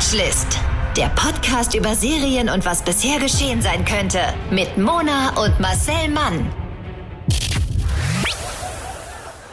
Watchlist. 0.00 0.46
Der 0.96 1.10
Podcast 1.10 1.74
über 1.74 1.94
Serien 1.94 2.48
und 2.48 2.64
was 2.64 2.82
bisher 2.82 3.18
geschehen 3.18 3.60
sein 3.60 3.84
könnte. 3.84 4.20
Mit 4.50 4.78
Mona 4.78 5.38
und 5.44 5.60
Marcel 5.60 6.08
Mann. 6.08 6.59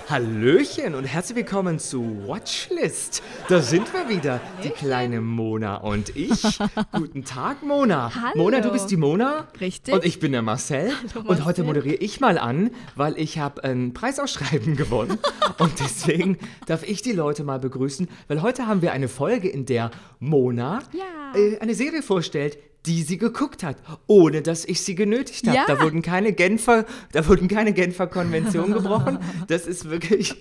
Hallöchen 0.09 0.95
und 0.95 1.03
herzlich 1.03 1.35
willkommen 1.35 1.79
zu 1.79 2.25
Watchlist. 2.27 3.21
Da 3.49 3.61
sind 3.61 3.91
wir 3.93 4.07
wieder, 4.07 4.39
die 4.63 4.69
kleine 4.69 5.19
Mona 5.19 5.75
und 5.77 6.15
ich. 6.15 6.29
Guten 6.93 7.25
Tag, 7.25 7.61
Mona. 7.61 8.09
Hallo. 8.15 8.43
Mona, 8.43 8.61
du 8.61 8.71
bist 8.71 8.89
die 8.89 8.95
Mona. 8.95 9.47
Richtig. 9.59 9.93
Und 9.93 10.05
ich 10.05 10.21
bin 10.21 10.31
der 10.31 10.41
Marcel. 10.43 10.93
Hallo, 11.13 11.27
Und 11.27 11.43
heute 11.43 11.61
Marcel. 11.61 11.65
moderiere 11.65 11.95
ich 11.95 12.21
mal 12.21 12.37
an, 12.37 12.71
weil 12.95 13.17
ich 13.17 13.37
habe 13.39 13.65
ein 13.65 13.93
Preisausschreiben 13.93 14.75
gewonnen. 14.77 15.17
und 15.59 15.77
deswegen 15.81 16.37
darf 16.67 16.83
ich 16.87 17.01
die 17.01 17.11
Leute 17.11 17.43
mal 17.43 17.59
begrüßen, 17.59 18.07
weil 18.29 18.41
heute 18.41 18.65
haben 18.65 18.81
wir 18.81 18.93
eine 18.93 19.09
Folge, 19.09 19.49
in 19.49 19.65
der 19.65 19.91
Mona 20.19 20.79
Ja. 20.93 21.37
äh, 21.37 21.57
eine 21.59 21.73
Serie 21.75 22.01
vorstellt, 22.01 22.57
die 22.87 23.03
sie 23.03 23.17
geguckt 23.17 23.63
hat, 23.63 23.77
ohne 24.07 24.41
dass 24.41 24.65
ich 24.65 24.81
sie 24.81 24.95
genötigt 24.95 25.45
habe. 25.47 25.57
Ja. 25.57 25.65
Da 25.67 25.81
wurden 25.81 26.01
keine 26.01 26.33
Genfer, 26.33 26.85
da 27.11 27.27
wurden 27.27 27.47
keine 27.47 27.73
Genfer 27.73 28.07
Konventionen 28.07 28.73
gebrochen. 28.81 29.19
Das 29.47 29.67
ist 29.67 29.89
wirklich, 29.89 30.35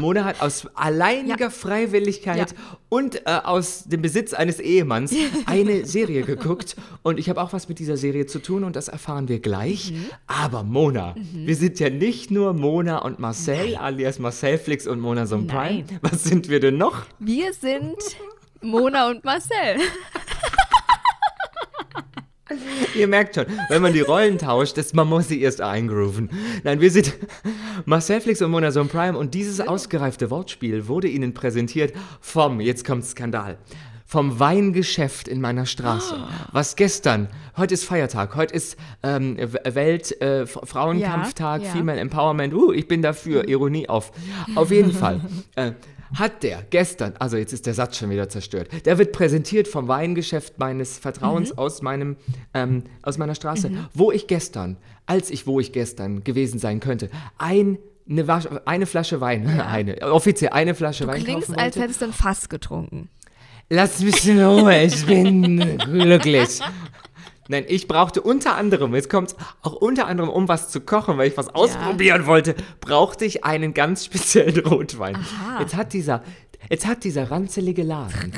Mona 0.00 0.24
hat 0.24 0.40
aus 0.40 0.66
alleiniger 0.74 1.38
Ja. 1.46 1.50
Freiwilligkeit 1.50 2.38
Ja. 2.52 2.56
und 2.88 3.26
äh, 3.26 3.30
aus 3.44 3.84
dem 3.84 4.00
Besitz 4.02 4.32
eines 4.32 4.60
Ehemanns 4.60 5.12
eine 5.46 5.84
Serie 5.86 6.22
geguckt. 6.22 6.76
Und 7.02 7.18
ich 7.18 7.28
habe 7.28 7.40
auch 7.42 7.52
was 7.52 7.68
mit 7.68 7.78
dieser 7.78 7.96
Serie 7.96 8.26
zu 8.26 8.38
tun 8.38 8.64
und 8.64 8.76
das 8.76 8.88
erfahren 8.88 9.28
wir 9.28 9.40
gleich. 9.40 9.92
Mhm. 9.92 10.06
Aber 10.26 10.62
Mona, 10.62 11.14
wir 11.34 11.56
sind 11.56 11.80
ja 11.80 11.90
nicht 11.90 12.30
nur 12.30 12.52
Mona 12.54 12.98
und 12.98 13.18
Marcel, 13.18 13.76
alias 13.76 14.18
Marcelflix 14.18 14.86
und 14.86 15.00
Mona 15.00 15.26
so 15.26 15.36
Prime. 15.38 15.48
Nein. 15.88 15.98
Was 16.02 16.24
sind 16.24 16.48
wir 16.48 16.60
denn 16.60 16.76
noch? 16.78 17.02
Wir 17.18 17.52
sind 17.52 17.96
Mona 18.60 19.08
und 19.10 19.24
Marcel. 19.24 19.76
Ihr 22.94 23.08
merkt 23.08 23.34
schon, 23.34 23.46
wenn 23.68 23.82
man 23.82 23.92
die 23.92 24.00
Rollen 24.00 24.38
tauscht, 24.38 24.76
das, 24.76 24.92
man 24.92 25.08
muss 25.08 25.28
sie 25.28 25.40
erst 25.40 25.60
eingrooven. 25.60 26.30
Nein, 26.64 26.80
wir 26.80 26.90
sind 26.90 27.14
Marcel 27.84 28.20
Flix 28.20 28.42
und 28.42 28.50
Mona 28.50 28.70
Son 28.70 28.88
Prime 28.88 29.16
und 29.16 29.34
dieses 29.34 29.60
ausgereifte 29.60 30.30
Wortspiel 30.30 30.88
wurde 30.88 31.08
Ihnen 31.08 31.34
präsentiert 31.34 31.92
vom, 32.20 32.60
jetzt 32.60 32.84
kommt 32.84 33.04
Skandal, 33.04 33.58
vom 34.06 34.40
Weingeschäft 34.40 35.28
in 35.28 35.40
meiner 35.40 35.66
Straße. 35.66 36.16
Was 36.52 36.76
gestern, 36.76 37.28
heute 37.58 37.74
ist 37.74 37.84
Feiertag, 37.84 38.36
heute 38.36 38.54
ist 38.54 38.78
ähm, 39.02 39.36
Welt 39.64 40.18
äh, 40.22 40.46
Ja, 40.46 41.26
ja. 41.64 41.70
Female 41.70 42.00
Empowerment, 42.00 42.54
uh, 42.54 42.72
ich 42.72 42.88
bin 42.88 43.02
dafür, 43.02 43.46
Ironie 43.48 43.88
auf. 43.88 44.12
Auf 44.54 44.70
jeden 44.70 44.92
Fall. 44.92 45.20
Äh, 45.56 45.72
hat 46.14 46.42
der 46.42 46.62
gestern, 46.70 47.14
also 47.18 47.36
jetzt 47.36 47.52
ist 47.52 47.66
der 47.66 47.74
Satz 47.74 47.98
schon 47.98 48.10
wieder 48.10 48.28
zerstört, 48.28 48.68
der 48.86 48.98
wird 48.98 49.12
präsentiert 49.12 49.68
vom 49.68 49.88
Weingeschäft 49.88 50.58
meines 50.58 50.98
Vertrauens 50.98 51.50
Mhm. 51.52 51.58
aus, 51.58 51.82
meinem, 51.82 52.16
ähm, 52.54 52.84
aus 53.02 53.18
meiner 53.18 53.34
Straße, 53.34 53.70
wo 53.94 54.10
ich 54.12 54.26
gestern, 54.26 54.76
als 55.06 55.30
ich, 55.30 55.46
wo 55.46 55.60
ich 55.60 55.72
gestern 55.72 56.24
gewesen 56.24 56.58
sein 56.58 56.80
könnte, 56.80 57.10
ein, 57.38 57.78
eine, 58.08 58.26
Wasch, 58.26 58.48
eine 58.64 58.86
Flasche 58.86 59.20
Wein, 59.20 59.46
eine, 59.60 60.00
offiziell 60.12 60.50
eine 60.52 60.74
Flasche 60.74 61.06
Wein 61.06 61.22
Klingst, 61.22 61.48
kaufen 61.48 61.60
als 61.60 61.76
hättest 61.76 62.00
du 62.00 62.06
ein 62.06 62.12
Fass 62.12 62.48
getrunken. 62.48 63.08
Lass 63.70 64.00
mich 64.00 64.26
in 64.26 64.42
Ruhe, 64.42 64.82
ich 64.84 65.04
bin 65.04 65.58
glücklich. 65.78 66.58
Nein, 67.48 67.64
ich 67.66 67.88
brauchte 67.88 68.20
unter 68.20 68.56
anderem, 68.56 68.94
jetzt 68.94 69.08
kommt's 69.08 69.34
auch 69.62 69.72
unter 69.72 70.06
anderem, 70.06 70.28
um 70.28 70.48
was 70.48 70.68
zu 70.68 70.80
kochen, 70.80 71.16
weil 71.16 71.28
ich 71.28 71.36
was 71.36 71.48
ausprobieren 71.54 72.26
wollte, 72.26 72.54
brauchte 72.80 73.24
ich 73.24 73.44
einen 73.44 73.72
ganz 73.72 74.04
speziellen 74.04 74.58
Rotwein. 74.66 75.16
Aha. 75.16 75.60
Jetzt 75.60 75.74
hat 75.74 75.94
dieser, 75.94 76.22
jetzt 76.68 76.86
hat 76.86 77.04
dieser 77.04 77.30
ranzelige 77.30 77.82
Laden 77.82 78.34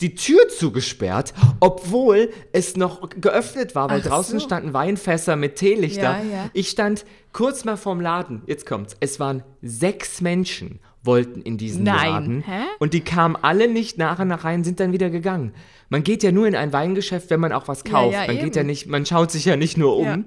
die 0.00 0.14
Tür 0.14 0.48
zugesperrt, 0.48 1.34
obwohl 1.58 2.30
es 2.52 2.76
noch 2.76 3.10
geöffnet 3.10 3.74
war, 3.74 3.90
weil 3.90 4.02
Ach 4.04 4.08
draußen 4.08 4.38
so. 4.38 4.46
standen 4.46 4.72
Weinfässer 4.72 5.34
mit 5.34 5.56
Teelichter. 5.56 6.02
Ja, 6.02 6.22
ja. 6.22 6.50
Ich 6.52 6.68
stand 6.70 7.04
kurz 7.32 7.64
mal 7.64 7.76
vorm 7.76 8.00
Laden. 8.00 8.42
Jetzt 8.46 8.66
kommt's. 8.66 8.96
Es 9.00 9.18
waren 9.18 9.42
sechs 9.62 10.20
Menschen 10.20 10.78
wollten 11.02 11.42
in 11.42 11.58
diesen 11.58 11.82
Nein. 11.84 12.10
Laden. 12.10 12.42
Hä? 12.42 12.62
Und 12.78 12.94
die 12.94 13.00
kamen 13.02 13.36
alle 13.36 13.68
nicht 13.68 13.98
nach 13.98 14.18
und 14.20 14.28
nach 14.28 14.44
rein, 14.44 14.64
sind 14.64 14.80
dann 14.80 14.92
wieder 14.92 15.10
gegangen. 15.10 15.52
Man 15.88 16.02
geht 16.02 16.22
ja 16.22 16.32
nur 16.32 16.46
in 16.46 16.54
ein 16.56 16.72
Weingeschäft, 16.72 17.30
wenn 17.30 17.40
man 17.40 17.52
auch 17.52 17.68
was 17.68 17.82
Ja, 17.86 17.90
kauft. 17.92 18.12
ja, 18.14 18.26
man 18.26 18.38
geht 18.38 18.56
ja 18.56 18.62
eben. 18.62 18.68
nicht, 18.68 18.86
man 18.86 19.04
schaut 19.06 19.30
sich 19.30 19.44
ja 19.44 19.56
nicht 19.56 19.76
nur 19.76 19.96
um. 19.96 20.04
Ja. 20.06 20.18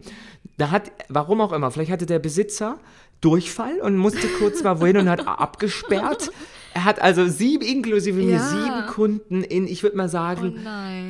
Da 0.58 0.72
hat, 0.72 0.92
warum 1.10 1.42
auch 1.42 1.52
immer, 1.52 1.72
vielleicht 1.72 1.92
hatte 1.92 2.06
der 2.06 2.20
Besitzer 2.20 2.80
Durchfall 3.22 3.80
und 3.82 3.98
musste 3.98 4.28
kurz 4.40 4.62
mal 4.64 4.80
wohin 4.80 4.98
und 4.98 5.10
hat 5.10 5.28
abgesperrt. 5.28 6.30
Er 6.74 6.84
hat 6.86 7.02
also 7.02 7.26
sieben, 7.28 7.64
inklusive 7.66 8.18
mir 8.22 8.36
Ja. 8.36 8.40
sieben 8.48 8.88
Kunden 8.94 9.42
in, 9.44 9.68
ich 9.68 9.82
würde 9.82 9.98
mal 9.98 10.10
sagen, 10.10 10.60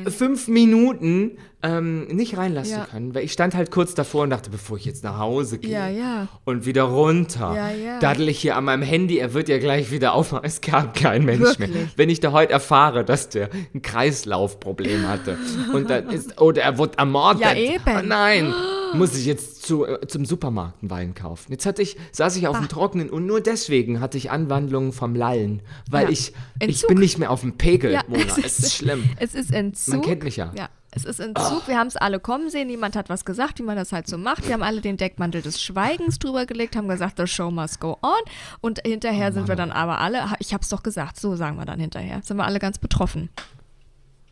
Oh 0.06 0.10
fünf 0.10 0.48
Minuten 0.48 1.32
ähm, 1.62 2.06
nicht 2.06 2.36
reinlassen 2.36 2.72
Ja. 2.78 2.84
können. 2.86 3.14
Weil 3.14 3.24
ich 3.24 3.32
stand 3.32 3.54
halt 3.54 3.70
kurz 3.70 3.94
davor 3.94 4.22
und 4.22 4.30
dachte, 4.30 4.48
bevor 4.50 4.76
ich 4.76 4.84
jetzt 4.84 5.02
nach 5.02 5.18
Hause 5.18 5.58
gehe 5.58 5.72
Ja, 5.72 5.88
ja. 5.88 6.28
und 6.44 6.66
wieder 6.66 6.84
runter, 6.84 7.54
Ja, 7.54 7.98
daddel 7.98 8.28
ich 8.28 8.38
hier 8.40 8.56
an 8.56 8.64
meinem 8.64 8.82
Handy, 8.82 9.18
er 9.18 9.34
wird 9.34 9.48
ja 9.48 9.58
gleich 9.58 9.90
wieder 9.90 10.12
aufmachen. 10.12 10.44
Es 10.48 10.60
gab 10.60 10.94
kein 10.94 11.24
Mensch 11.24 11.58
mehr. 11.58 11.68
Wirklich? 11.68 11.88
Wenn 11.96 12.10
ich 12.10 12.20
da 12.20 12.32
heute 12.32 12.52
erfahre, 12.52 13.04
dass 13.04 13.28
der 13.28 13.50
ein 13.74 13.82
Kreislaufproblem 13.82 15.08
hatte 15.08 15.36
und 15.72 15.90
dann 15.90 16.08
ist, 16.10 16.40
oder 16.40 16.62
er 16.62 16.78
wurde 16.78 16.98
ermordet. 16.98 17.42
Ja, 17.42 17.54
eben. 17.54 17.82
Oh 17.86 18.02
nein, 18.04 18.52
muss 18.94 19.16
ich 19.16 19.26
jetzt 19.26 19.62
zu, 19.66 19.84
äh, 19.84 20.06
zum 20.06 20.24
Supermarkt 20.24 20.82
einen 20.82 20.90
Wein 20.90 21.14
kaufen. 21.14 21.50
Jetzt 21.52 21.66
hatte 21.66 21.82
ich, 21.82 21.96
saß 22.12 22.36
ich 22.36 22.46
auf 22.46 22.58
dem 22.58 22.68
Trockenen 22.68 23.10
und 23.10 23.26
nur 23.26 23.40
deswegen 23.40 24.00
hatte 24.00 24.16
ich 24.16 24.30
Anwandlungen 24.30 24.92
vom 24.92 25.14
Lallen, 25.14 25.62
weil 25.90 26.10
ich, 26.10 26.32
ich 26.60 26.86
bin 26.86 26.98
nicht 26.98 27.18
mehr 27.18 27.30
auf 27.30 27.40
dem 27.40 27.56
Pegel, 27.58 27.98
Mona. 28.08 28.22
Es 28.44 28.58
ist 28.58 28.74
schlimm. 28.74 29.10
Es 29.18 29.34
ist 29.34 29.52
Entzug. 29.52 29.94
Man 29.94 30.02
kennt 30.02 30.22
mich 30.24 30.36
ja. 30.36 30.52
Ja, 30.56 30.68
es 30.90 31.04
ist 31.04 31.20
Entzug. 31.20 31.68
Wir 31.68 31.78
haben 31.78 31.88
es 31.88 31.96
alle 31.96 32.18
kommen 32.18 32.48
sehen. 32.50 32.66
Niemand 32.68 32.96
hat 32.96 33.08
was 33.08 33.24
gesagt, 33.24 33.58
wie 33.58 33.62
man 33.62 33.76
das 33.76 33.92
halt 33.92 34.06
so 34.06 34.16
macht. 34.18 34.46
Wir 34.46 34.54
haben 34.54 34.62
alle 34.62 34.80
den 34.80 34.96
Deckmantel 34.96 35.42
des 35.42 35.62
Schweigens 35.62 36.18
drüber 36.18 36.46
gelegt, 36.46 36.76
haben 36.76 36.88
gesagt, 36.88 37.18
the 37.18 37.26
show 37.26 37.50
must 37.50 37.80
go 37.80 37.98
on. 38.02 38.12
Und 38.60 38.80
Oh, 38.84 38.88
hinterher 38.88 39.32
sind 39.32 39.48
wir 39.48 39.56
dann 39.56 39.70
aber 39.72 39.98
alle, 39.98 40.24
ich 40.38 40.54
hab's 40.54 40.68
doch 40.68 40.82
gesagt, 40.82 41.18
so 41.20 41.36
sagen 41.36 41.56
wir 41.56 41.64
dann 41.66 41.80
hinterher, 41.80 42.20
sind 42.22 42.36
wir 42.36 42.44
alle 42.44 42.58
ganz 42.58 42.78
betroffen. 42.78 43.28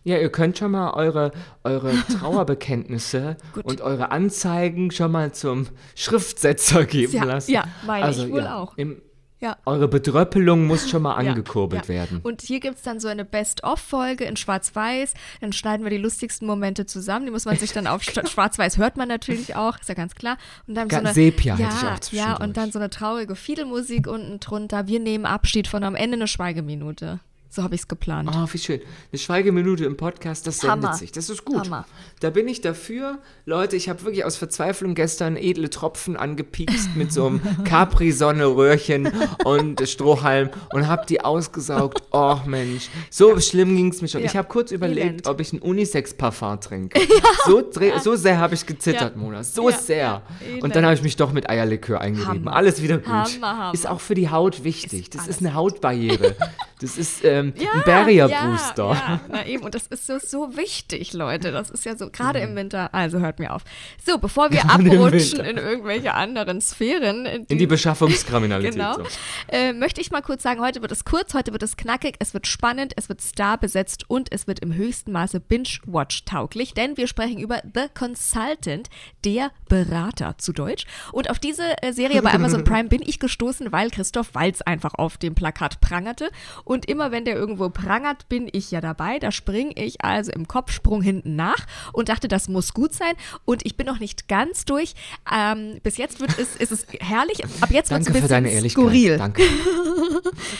Ja, 0.04 0.18
ihr 0.18 0.30
könnt 0.30 0.56
schon 0.56 0.70
mal 0.70 0.92
eure, 0.92 1.32
eure 1.64 1.92
Trauerbekenntnisse 2.20 3.36
und 3.64 3.80
eure 3.80 4.12
Anzeigen 4.12 4.92
schon 4.92 5.10
mal 5.10 5.32
zum 5.32 5.66
Schriftsetzer 5.96 6.84
geben 6.84 7.12
Ja, 7.12 7.24
lassen. 7.24 7.50
ja, 7.50 7.64
meine 7.84 8.10
ich 8.10 8.30
wohl 8.30 8.42
ja, 8.42 8.56
auch. 8.56 8.76
Im, 8.76 9.02
Ja. 9.38 9.58
eure 9.66 9.86
Bedröppelung 9.86 10.66
muss 10.66 10.88
schon 10.88 11.02
mal 11.02 11.22
Ja, 11.22 11.30
angekurbelt 11.30 11.82
ja. 11.84 11.88
werden. 11.88 12.20
Und 12.22 12.40
hier 12.40 12.58
gibt 12.58 12.76
es 12.76 12.82
dann 12.82 13.00
so 13.00 13.08
eine 13.08 13.24
Best-of-Folge 13.26 14.24
in 14.24 14.36
Schwarz-Weiß. 14.36 15.12
Dann 15.42 15.52
schneiden 15.52 15.84
wir 15.84 15.90
die 15.90 15.98
lustigsten 15.98 16.46
Momente 16.46 16.86
zusammen. 16.86 17.26
Die 17.26 17.30
muss 17.32 17.44
man 17.44 17.56
sich 17.56 17.72
dann 17.72 17.86
auf 17.86 18.00
Sch- 18.02 18.26
Schwarz-Weiß 18.26 18.78
hört 18.78 18.96
man 18.96 19.08
natürlich 19.08 19.54
auch, 19.54 19.78
ist 19.78 19.88
ja 19.90 19.94
ganz 19.94 20.14
klar. 20.14 20.38
Und 20.66 20.74
dann 20.74 20.88
Ga- 20.88 20.96
so 21.00 21.04
eine, 21.04 21.12
Sepia 21.14 21.56
ja, 21.56 21.66
hätte 21.66 21.76
ich 22.14 22.20
auch 22.22 22.26
Ja, 22.26 22.36
und 22.36 22.56
dann 22.56 22.72
so 22.72 22.78
eine 22.78 22.88
traurige 22.88 23.36
Fiedelmusik 23.36 24.06
unten 24.06 24.40
drunter. 24.40 24.86
Wir 24.86 25.00
nehmen 25.00 25.26
Abschied 25.26 25.68
von 25.68 25.84
am 25.84 25.94
Ende 25.96 26.16
eine 26.16 26.28
Schweigeminute. 26.28 27.20
So 27.56 27.62
habe 27.62 27.74
ich 27.74 27.80
es 27.80 27.88
geplant. 27.88 28.28
Oh, 28.30 28.46
wie 28.52 28.58
schön. 28.58 28.82
Eine 29.10 29.18
Schweigeminute 29.18 29.86
im 29.86 29.96
Podcast, 29.96 30.46
das 30.46 30.58
sendet 30.58 30.84
Hammer. 30.84 30.94
sich. 30.94 31.10
Das 31.10 31.30
ist 31.30 31.42
gut. 31.46 31.64
Hammer. 31.64 31.86
Da 32.20 32.28
bin 32.28 32.46
ich 32.48 32.60
dafür. 32.60 33.16
Leute, 33.46 33.76
ich 33.76 33.88
habe 33.88 34.02
wirklich 34.04 34.26
aus 34.26 34.36
Verzweiflung 34.36 34.94
gestern 34.94 35.38
edle 35.38 35.70
Tropfen 35.70 36.18
angepiekst 36.18 36.94
mit 36.96 37.14
so 37.14 37.28
einem 37.28 37.40
Capri-Sonne-Röhrchen 37.64 39.10
und 39.44 39.88
Strohhalm 39.88 40.50
und 40.74 40.86
habe 40.86 41.06
die 41.06 41.22
ausgesaugt. 41.22 42.02
Oh 42.12 42.36
Mensch, 42.44 42.90
so 43.08 43.40
schlimm 43.40 43.74
ging 43.74 43.88
es 43.90 44.02
mir 44.02 44.08
schon. 44.08 44.20
Ja. 44.20 44.26
Ich 44.26 44.36
habe 44.36 44.48
kurz 44.48 44.70
überlegt, 44.70 45.26
ob 45.26 45.40
ich 45.40 45.54
ein 45.54 45.60
Unisex-Parfum 45.60 46.60
trinke. 46.60 47.00
So, 47.46 47.60
dre- 47.60 48.00
so 48.00 48.16
sehr 48.16 48.38
habe 48.38 48.54
ich 48.54 48.66
gezittert, 48.66 49.14
Ja. 49.14 49.22
Mona. 49.22 49.44
So 49.44 49.70
Ja. 49.70 49.78
sehr. 49.78 50.22
Und 50.60 50.74
dann 50.74 50.84
habe 50.84 50.94
ich 50.94 51.02
mich 51.02 51.14
doch 51.16 51.32
mit 51.32 51.48
Eierlikör 51.48 52.00
eingerieben. 52.00 52.46
Hammer. 52.46 52.56
Alles 52.56 52.82
wieder 52.82 52.98
gut. 52.98 53.06
Hammer. 53.40 53.70
Ist 53.72 53.86
auch 53.88 54.00
für 54.00 54.14
die 54.16 54.28
Haut 54.30 54.64
wichtig. 54.64 55.08
Das 55.10 55.22
alles 55.22 55.36
ist 55.36 55.40
eine 55.40 55.54
Hautbarriere. 55.54 56.34
Das 56.78 56.98
ist 56.98 57.24
ähm, 57.24 57.45
Ja, 57.56 57.70
ein 57.72 57.82
Barrier-Booster. 57.84 58.84
Ja, 58.84 58.94
ja, 58.94 59.20
na 59.28 59.46
eben. 59.46 59.62
Und 59.62 59.74
das 59.74 59.86
ist 59.86 60.06
so, 60.06 60.18
so 60.18 60.56
wichtig, 60.56 61.12
Leute. 61.12 61.52
Das 61.52 61.70
ist 61.70 61.84
ja 61.84 61.96
so, 61.96 62.10
gerade 62.10 62.40
im 62.40 62.56
Winter. 62.56 62.92
Also 62.94 63.20
hört 63.20 63.38
mir 63.38 63.54
auf. 63.54 63.62
So, 64.04 64.18
bevor 64.18 64.50
wir 64.50 64.60
Gerade 64.62 64.88
im 64.88 65.02
abrutschen 65.02 65.40
in 65.40 65.56
irgendwelche 65.56 66.14
anderen 66.14 66.60
Sphären, 66.60 67.26
in 67.26 67.44
In 67.46 67.58
die 67.58 67.66
Beschaffungskriminalität. 67.66 68.66
Genau. 68.76 68.94
So. 68.94 69.04
Äh, 69.48 69.72
möchte 69.72 70.00
ich 70.00 70.10
mal 70.10 70.22
kurz 70.22 70.42
sagen, 70.42 70.60
heute 70.60 70.82
wird 70.82 70.92
es 70.92 71.04
kurz, 71.04 71.34
heute 71.34 71.52
wird 71.52 71.62
es 71.62 71.76
knackig, 71.76 72.16
es 72.18 72.34
wird 72.34 72.46
spannend, 72.46 72.92
es 72.96 73.08
wird 73.08 73.20
star 73.20 73.56
besetzt 73.58 74.04
und 74.08 74.32
es 74.32 74.46
wird 74.46 74.60
im 74.60 74.74
höchsten 74.74 75.12
Maße 75.12 75.40
Binge-Watch-tauglich, 75.40 76.74
denn 76.74 76.96
wir 76.96 77.06
sprechen 77.06 77.38
über 77.38 77.62
The 77.62 77.86
Consultant, 77.94 78.90
der 79.24 79.50
Berater 79.68 80.36
zu 80.38 80.52
Deutsch. 80.52 80.84
Und 81.12 81.30
auf 81.30 81.38
diese 81.38 81.82
äh, 81.82 81.92
Serie 81.92 82.20
bei 82.22 82.32
Amazon 82.32 82.64
Prime 82.64 82.88
bin 82.88 83.02
ich 83.04 83.18
gestoßen, 83.18 83.72
weil 83.72 83.90
Christoph 83.90 84.34
Walz 84.34 84.62
einfach 84.62 84.94
auf 84.94 85.16
dem 85.16 85.34
Plakat 85.34 85.80
prangerte. 85.80 86.30
Und 86.64 86.86
immer 86.86 87.10
wenn 87.12 87.24
der 87.24 87.35
irgendwo 87.36 87.68
prangert, 87.70 88.28
bin 88.28 88.48
ich 88.52 88.70
ja 88.70 88.80
dabei. 88.80 89.18
Da 89.18 89.30
springe 89.30 89.72
ich 89.76 90.02
also 90.04 90.32
im 90.32 90.48
Kopfsprung 90.48 91.02
hinten 91.02 91.36
nach 91.36 91.66
und 91.92 92.08
dachte, 92.08 92.28
das 92.28 92.48
muss 92.48 92.74
gut 92.74 92.92
sein. 92.92 93.12
Und 93.44 93.64
ich 93.64 93.76
bin 93.76 93.86
noch 93.86 93.98
nicht 94.00 94.28
ganz 94.28 94.64
durch. 94.64 94.94
Ähm, 95.32 95.78
bis 95.82 95.96
jetzt 95.96 96.20
wird 96.20 96.38
es, 96.38 96.56
ist 96.56 96.72
es 96.72 96.86
herrlich. 97.00 97.44
Ab 97.60 97.70
jetzt 97.70 97.90
wird 97.90 98.00
es 98.00 98.06
Danke 98.06 98.14
ein 98.18 98.22
für 98.22 98.28
deine 98.28 98.48
bisschen 98.50 98.70
skurril. 98.70 99.18
Danke. 99.18 99.42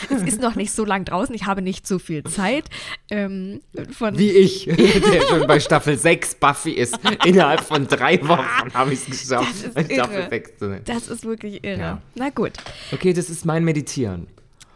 Es 0.09 0.23
ist 0.23 0.41
noch 0.41 0.55
nicht 0.55 0.71
so 0.71 0.85
lang 0.85 1.05
draußen, 1.05 1.33
ich 1.35 1.45
habe 1.45 1.61
nicht 1.61 1.85
so 1.87 1.99
viel 1.99 2.23
Zeit. 2.23 2.65
Ähm, 3.11 3.61
von 3.91 4.17
Wie 4.17 4.31
ich, 4.31 4.65
der 4.65 5.21
schon 5.27 5.45
bei 5.47 5.59
Staffel 5.59 5.97
6 5.97 6.35
Buffy 6.35 6.71
ist. 6.71 6.97
Innerhalb 7.25 7.61
von 7.61 7.87
drei 7.87 8.19
Wochen 8.27 8.73
habe 8.73 8.93
ich 8.93 8.99
es 8.99 9.05
geschafft, 9.27 9.53
Das 9.75 9.83
ist 9.85 9.93
Staffel 9.93 10.19
irre. 10.21 10.29
6 10.29 10.57
zu 10.57 10.65
nennen. 10.67 10.81
das 10.85 11.07
ist 11.07 11.25
wirklich 11.25 11.63
irre. 11.63 11.79
Ja. 11.79 12.01
Na 12.15 12.29
gut. 12.29 12.53
Okay, 12.91 13.13
das 13.13 13.29
ist 13.29 13.45
mein 13.45 13.63
Meditieren. 13.63 14.27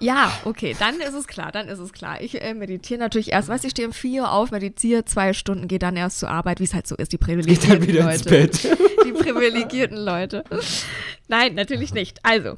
Ja, 0.02 0.32
okay, 0.46 0.76
dann 0.80 1.00
ist 1.00 1.14
es 1.14 1.28
klar, 1.28 1.52
dann 1.52 1.68
ist 1.68 1.78
es 1.78 1.94
klar. 1.94 2.22
Ich 2.22 2.42
äh, 2.42 2.56
meditiere 2.56 3.00
natürlich 3.00 3.32
erst, 3.32 3.50
weißt 3.50 3.64
du, 3.64 3.68
ich 3.68 3.72
stehe 3.72 3.88
um 3.88 3.94
4 3.94 4.24
Uhr 4.24 4.32
auf, 4.32 4.50
meditiere 4.50 5.06
zwei 5.06 5.34
Stunden, 5.34 5.68
gehe 5.68 5.78
dann 5.78 5.96
erst 5.96 6.20
zur 6.20 6.30
Arbeit, 6.32 6.60
wie 6.60 6.64
es 6.64 6.74
halt 6.74 6.88
so 6.88 6.96
ist, 6.96 7.12
die 7.12 7.20
privilegierten 7.20 7.70
dann 7.70 7.88
wieder 7.88 8.04
Leute. 8.06 8.14
ins 8.16 8.24
Bett. 8.64 8.78
Die 9.06 9.14
privilegierten 9.14 9.98
Leute. 9.98 10.44
Nein, 11.28 11.56
natürlich 11.56 11.92
nicht. 11.94 12.20
Also, 12.24 12.58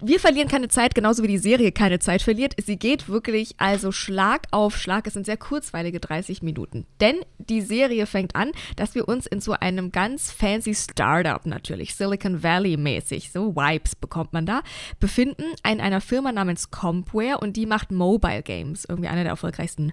wir 0.00 0.20
verlieren 0.20 0.48
keine 0.48 0.68
Zeit, 0.68 0.94
genauso 0.94 1.22
wie 1.22 1.28
die 1.28 1.38
Serie 1.38 1.72
keine 1.72 1.98
Zeit 1.98 2.22
verliert. 2.22 2.54
Sie 2.64 2.78
geht 2.78 3.08
wirklich 3.08 3.54
also 3.58 3.92
Schlag 3.92 4.42
auf 4.50 4.76
Schlag. 4.76 5.06
Es 5.06 5.14
sind 5.14 5.26
sehr 5.26 5.36
kurzweilige 5.36 6.00
30 6.00 6.42
Minuten. 6.42 6.86
Denn 7.00 7.16
die 7.38 7.60
Serie 7.60 8.06
fängt 8.06 8.36
an, 8.36 8.52
dass 8.76 8.94
wir 8.94 9.08
uns 9.08 9.26
in 9.26 9.40
so 9.40 9.52
einem 9.52 9.90
ganz 9.92 10.30
fancy 10.30 10.74
Startup 10.74 11.44
natürlich, 11.46 11.94
Silicon 11.94 12.42
Valley 12.42 12.76
mäßig, 12.76 13.30
so 13.32 13.56
Vibes 13.56 13.96
bekommt 13.96 14.32
man 14.32 14.46
da, 14.46 14.62
befinden 15.00 15.44
in 15.68 15.80
einer 15.80 16.00
Firma 16.00 16.32
namens 16.32 16.70
Compware 16.70 17.38
und 17.38 17.56
die 17.56 17.66
macht 17.66 17.90
Mobile 17.90 18.42
Games. 18.42 18.84
Irgendwie 18.88 19.08
einer 19.08 19.22
der 19.22 19.32
erfolgreichsten 19.32 19.92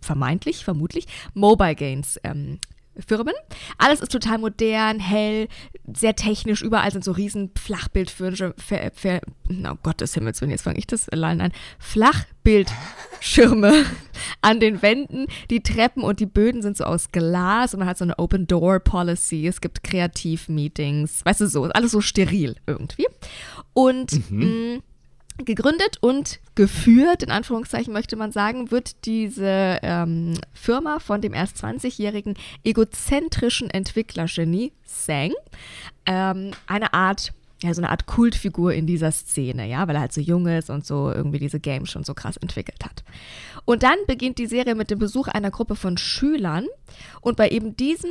vermeintlich, 0.00 0.64
vermutlich, 0.64 1.06
Mobile 1.34 1.74
Games 1.74 2.18
ähm, 2.24 2.58
Firmen. 3.02 3.34
Alles 3.78 4.00
ist 4.00 4.12
total 4.12 4.38
modern, 4.38 5.00
hell, 5.00 5.48
sehr 5.92 6.14
technisch. 6.14 6.62
Überall 6.62 6.90
sind 6.90 7.04
so 7.04 7.12
riesen 7.12 7.50
Flachbildschirme. 7.56 8.54
Oh 9.64 9.74
Gottes 9.82 10.14
Himmels, 10.14 10.40
wenn 10.40 10.50
jetzt 10.50 10.62
fange 10.62 10.78
ich 10.78 10.86
das 10.86 11.08
allein 11.08 11.40
an. 11.40 11.52
Flachbildschirme 11.78 13.84
an 14.42 14.60
den 14.60 14.82
Wänden. 14.82 15.26
Die 15.50 15.62
Treppen 15.62 16.02
und 16.02 16.20
die 16.20 16.26
Böden 16.26 16.62
sind 16.62 16.76
so 16.76 16.84
aus 16.84 17.10
Glas 17.12 17.74
und 17.74 17.80
man 17.80 17.88
hat 17.88 17.98
so 17.98 18.04
eine 18.04 18.18
Open 18.18 18.46
Door 18.46 18.80
Policy. 18.80 19.46
Es 19.46 19.60
gibt 19.60 19.82
Kreativmeetings. 19.82 21.24
Weißt 21.24 21.40
du 21.40 21.46
so, 21.46 21.64
ist 21.64 21.74
alles 21.74 21.92
so 21.92 22.00
steril 22.00 22.56
irgendwie. 22.66 23.06
Und 23.72 24.30
mh, 24.30 24.80
gegründet 25.44 25.98
und 26.00 26.40
geführt, 26.54 27.22
in 27.22 27.30
Anführungszeichen 27.30 27.92
möchte 27.92 28.16
man 28.16 28.32
sagen, 28.32 28.70
wird 28.70 29.04
diese 29.04 29.78
ähm, 29.82 30.34
Firma 30.52 30.98
von 30.98 31.20
dem 31.20 31.34
erst 31.34 31.62
20-jährigen 31.64 32.34
egozentrischen 32.64 33.70
Entwicklergenie 33.70 34.72
Sang, 34.84 35.32
ähm, 36.06 36.52
eine 36.66 36.92
Art 36.92 37.32
ja, 37.62 37.74
so 37.74 37.82
eine 37.82 37.90
Art 37.90 38.06
Kultfigur 38.06 38.72
in 38.72 38.86
dieser 38.86 39.12
Szene, 39.12 39.68
ja, 39.68 39.86
weil 39.86 39.94
er 39.94 40.00
halt 40.00 40.14
so 40.14 40.20
jung 40.20 40.46
ist 40.46 40.70
und 40.70 40.86
so 40.86 41.12
irgendwie 41.12 41.38
diese 41.38 41.60
Games 41.60 41.90
schon 41.90 42.04
so 42.04 42.14
krass 42.14 42.38
entwickelt 42.38 42.82
hat. 42.84 43.04
Und 43.64 43.82
dann 43.82 43.96
beginnt 44.06 44.38
die 44.38 44.46
Serie 44.46 44.74
mit 44.74 44.90
dem 44.90 44.98
Besuch 44.98 45.28
einer 45.28 45.50
Gruppe 45.50 45.76
von 45.76 45.96
Schülern 45.98 46.66
und 47.20 47.36
bei 47.36 47.48
eben 47.48 47.76
diesem, 47.76 48.10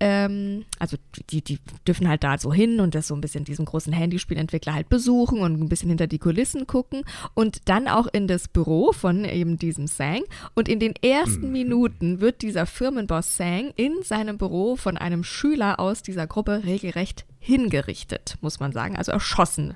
ähm, 0.00 0.64
also 0.78 0.96
die, 1.30 1.42
die 1.42 1.58
dürfen 1.86 2.08
halt 2.08 2.24
da 2.24 2.38
so 2.38 2.52
hin 2.52 2.80
und 2.80 2.94
das 2.94 3.08
so 3.08 3.14
ein 3.14 3.20
bisschen 3.20 3.44
diesen 3.44 3.64
großen 3.64 3.92
Handyspielentwickler 3.92 4.74
halt 4.74 4.88
besuchen 4.88 5.40
und 5.40 5.60
ein 5.60 5.68
bisschen 5.68 5.88
hinter 5.88 6.06
die 6.06 6.18
Kulissen 6.18 6.66
gucken 6.66 7.04
und 7.34 7.68
dann 7.68 7.88
auch 7.88 8.06
in 8.12 8.26
das 8.26 8.48
Büro 8.48 8.92
von 8.92 9.24
eben 9.24 9.58
diesem 9.58 9.86
Sang. 9.86 10.22
Und 10.54 10.68
in 10.68 10.80
den 10.80 10.94
ersten 11.02 11.52
Minuten 11.52 12.20
wird 12.20 12.42
dieser 12.42 12.66
Firmenboss 12.66 13.36
Sang 13.36 13.72
in 13.76 14.02
seinem 14.02 14.38
Büro 14.38 14.76
von 14.76 14.96
einem 14.96 15.24
Schüler 15.24 15.80
aus 15.80 16.02
dieser 16.02 16.26
Gruppe 16.26 16.62
regelrecht 16.64 17.24
hingerichtet, 17.38 18.36
muss 18.40 18.58
man 18.58 18.72
sagen, 18.72 18.96
also 18.96 19.12
erschossen. 19.12 19.74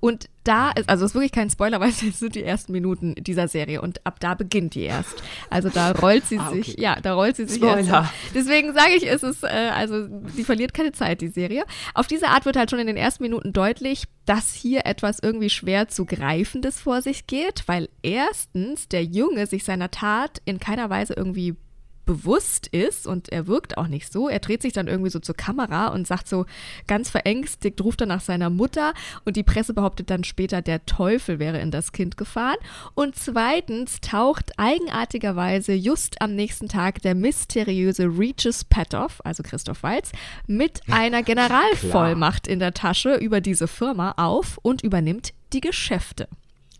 Und 0.00 0.28
da 0.44 0.70
ist, 0.70 0.88
also 0.88 1.04
es 1.04 1.10
ist 1.10 1.14
wirklich 1.14 1.32
kein 1.32 1.50
Spoiler, 1.50 1.80
weil 1.80 1.90
es 1.90 2.00
sind 2.00 2.34
die 2.34 2.42
ersten 2.42 2.72
Minuten 2.72 3.14
dieser 3.16 3.46
Serie 3.48 3.82
und 3.82 4.04
ab 4.06 4.18
da 4.20 4.34
beginnt 4.34 4.74
die 4.74 4.82
erst. 4.82 5.22
Also 5.50 5.68
da 5.68 5.92
rollt 5.92 6.24
sie 6.26 6.38
Ah, 6.38 6.48
okay. 6.48 6.62
sich, 6.62 6.78
ja, 6.78 6.96
da 7.00 7.14
rollt 7.14 7.36
sie 7.36 7.46
sich 7.46 7.56
Spoiler. 7.62 7.80
erst. 7.86 8.12
Deswegen 8.34 8.72
sage 8.72 8.92
ich, 8.96 9.06
es 9.08 9.22
ist, 9.22 9.42
äh, 9.44 9.70
also 9.74 10.08
sie 10.34 10.44
verliert 10.44 10.72
keine 10.74 10.92
Zeit, 10.92 11.20
die 11.20 11.28
Serie. 11.28 11.64
Auf 11.94 12.06
diese 12.06 12.28
Art 12.28 12.46
wird 12.46 12.56
halt 12.56 12.70
schon 12.70 12.78
in 12.78 12.86
den 12.86 12.96
ersten 12.96 13.22
Minuten 13.22 13.52
deutlich, 13.52 14.04
dass 14.24 14.54
hier 14.54 14.86
etwas 14.86 15.18
irgendwie 15.20 15.50
schwer 15.50 15.88
zu 15.88 16.06
greifendes 16.06 16.80
vor 16.80 17.02
sich 17.02 17.26
geht, 17.26 17.64
weil 17.66 17.88
erstens 18.02 18.88
der 18.88 19.04
Junge 19.04 19.46
sich 19.46 19.64
seiner 19.64 19.90
Tat 19.90 20.40
in 20.44 20.58
keiner 20.60 20.88
Weise 20.90 21.14
irgendwie 21.16 21.56
bewusst 22.06 22.66
ist 22.68 23.06
und 23.06 23.30
er 23.30 23.46
wirkt 23.46 23.78
auch 23.78 23.86
nicht 23.86 24.12
so. 24.12 24.28
Er 24.28 24.40
dreht 24.40 24.62
sich 24.62 24.72
dann 24.72 24.88
irgendwie 24.88 25.10
so 25.10 25.20
zur 25.20 25.36
Kamera 25.36 25.88
und 25.88 26.06
sagt 26.06 26.28
so 26.28 26.46
ganz 26.86 27.10
verängstigt, 27.10 27.80
ruft 27.80 28.00
dann 28.00 28.08
nach 28.08 28.20
seiner 28.20 28.50
Mutter 28.50 28.94
und 29.24 29.36
die 29.36 29.42
Presse 29.42 29.74
behauptet 29.74 30.10
dann 30.10 30.24
später, 30.24 30.62
der 30.62 30.84
Teufel 30.86 31.38
wäre 31.38 31.60
in 31.60 31.70
das 31.70 31.92
Kind 31.92 32.16
gefahren. 32.16 32.56
Und 32.94 33.16
zweitens 33.16 34.00
taucht 34.00 34.58
eigenartigerweise 34.58 35.72
just 35.72 36.20
am 36.20 36.34
nächsten 36.34 36.68
Tag 36.68 37.02
der 37.02 37.14
mysteriöse 37.14 38.06
Regis 38.06 38.64
Petoff, 38.64 39.20
also 39.24 39.42
Christoph 39.42 39.82
Walz, 39.82 40.12
mit 40.46 40.80
einer 40.90 41.22
Generalvollmacht 41.22 42.46
in 42.46 42.58
der 42.58 42.74
Tasche 42.74 43.14
über 43.14 43.40
diese 43.40 43.68
Firma 43.68 44.14
auf 44.16 44.58
und 44.62 44.82
übernimmt 44.82 45.32
die 45.52 45.60
Geschäfte. 45.60 46.28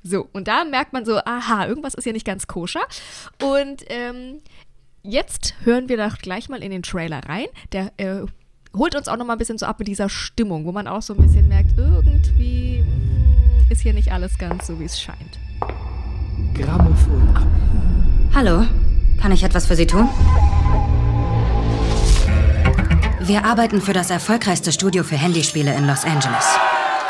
So, 0.03 0.29
und 0.33 0.49
da 0.49 0.65
merkt 0.65 0.93
man 0.93 1.05
so, 1.05 1.19
aha, 1.19 1.67
irgendwas 1.67 1.95
ist 1.95 2.05
hier 2.05 2.13
nicht 2.13 2.25
ganz 2.25 2.47
koscher. 2.47 2.81
Und 3.43 3.85
ähm, 3.89 4.41
jetzt 5.03 5.55
hören 5.65 5.89
wir 5.89 5.97
doch 5.97 6.19
gleich 6.19 6.49
mal 6.49 6.63
in 6.63 6.71
den 6.71 6.83
Trailer 6.83 7.21
rein. 7.27 7.47
Der 7.73 7.93
äh, 7.97 8.27
holt 8.77 8.95
uns 8.95 9.09
auch 9.09 9.17
noch 9.17 9.27
mal 9.27 9.35
ein 9.35 9.39
bisschen 9.39 9.59
so 9.59 9.67
ab 9.67 9.79
mit 9.79 9.89
dieser 9.89 10.09
Stimmung, 10.09 10.65
wo 10.65 10.73
man 10.73 10.87
auch 10.87 11.03
so 11.03 11.15
ein 11.15 11.21
bisschen 11.21 11.49
merkt, 11.49 11.77
irgendwie 11.77 12.83
mm, 12.83 13.71
ist 13.71 13.81
hier 13.81 13.93
nicht 13.93 14.13
alles 14.13 14.39
ganz 14.39 14.67
so, 14.67 14.79
wie 14.79 14.85
es 14.85 15.01
scheint. 15.01 15.39
Grammophon 16.55 17.37
ab. 17.37 17.47
Hallo, 18.35 18.67
kann 19.21 19.33
ich 19.33 19.43
etwas 19.43 19.67
für 19.67 19.77
Sie 19.77 19.87
tun? 19.87 20.09
Wir 23.21 23.45
arbeiten 23.45 23.81
für 23.81 23.93
das 23.93 24.11
erfolgreichste 24.11 24.73
Studio 24.73 25.05
für 25.05 25.17
Handyspiele 25.17 25.75
in 25.75 25.87
Los 25.87 26.05
Angeles. 26.05 26.47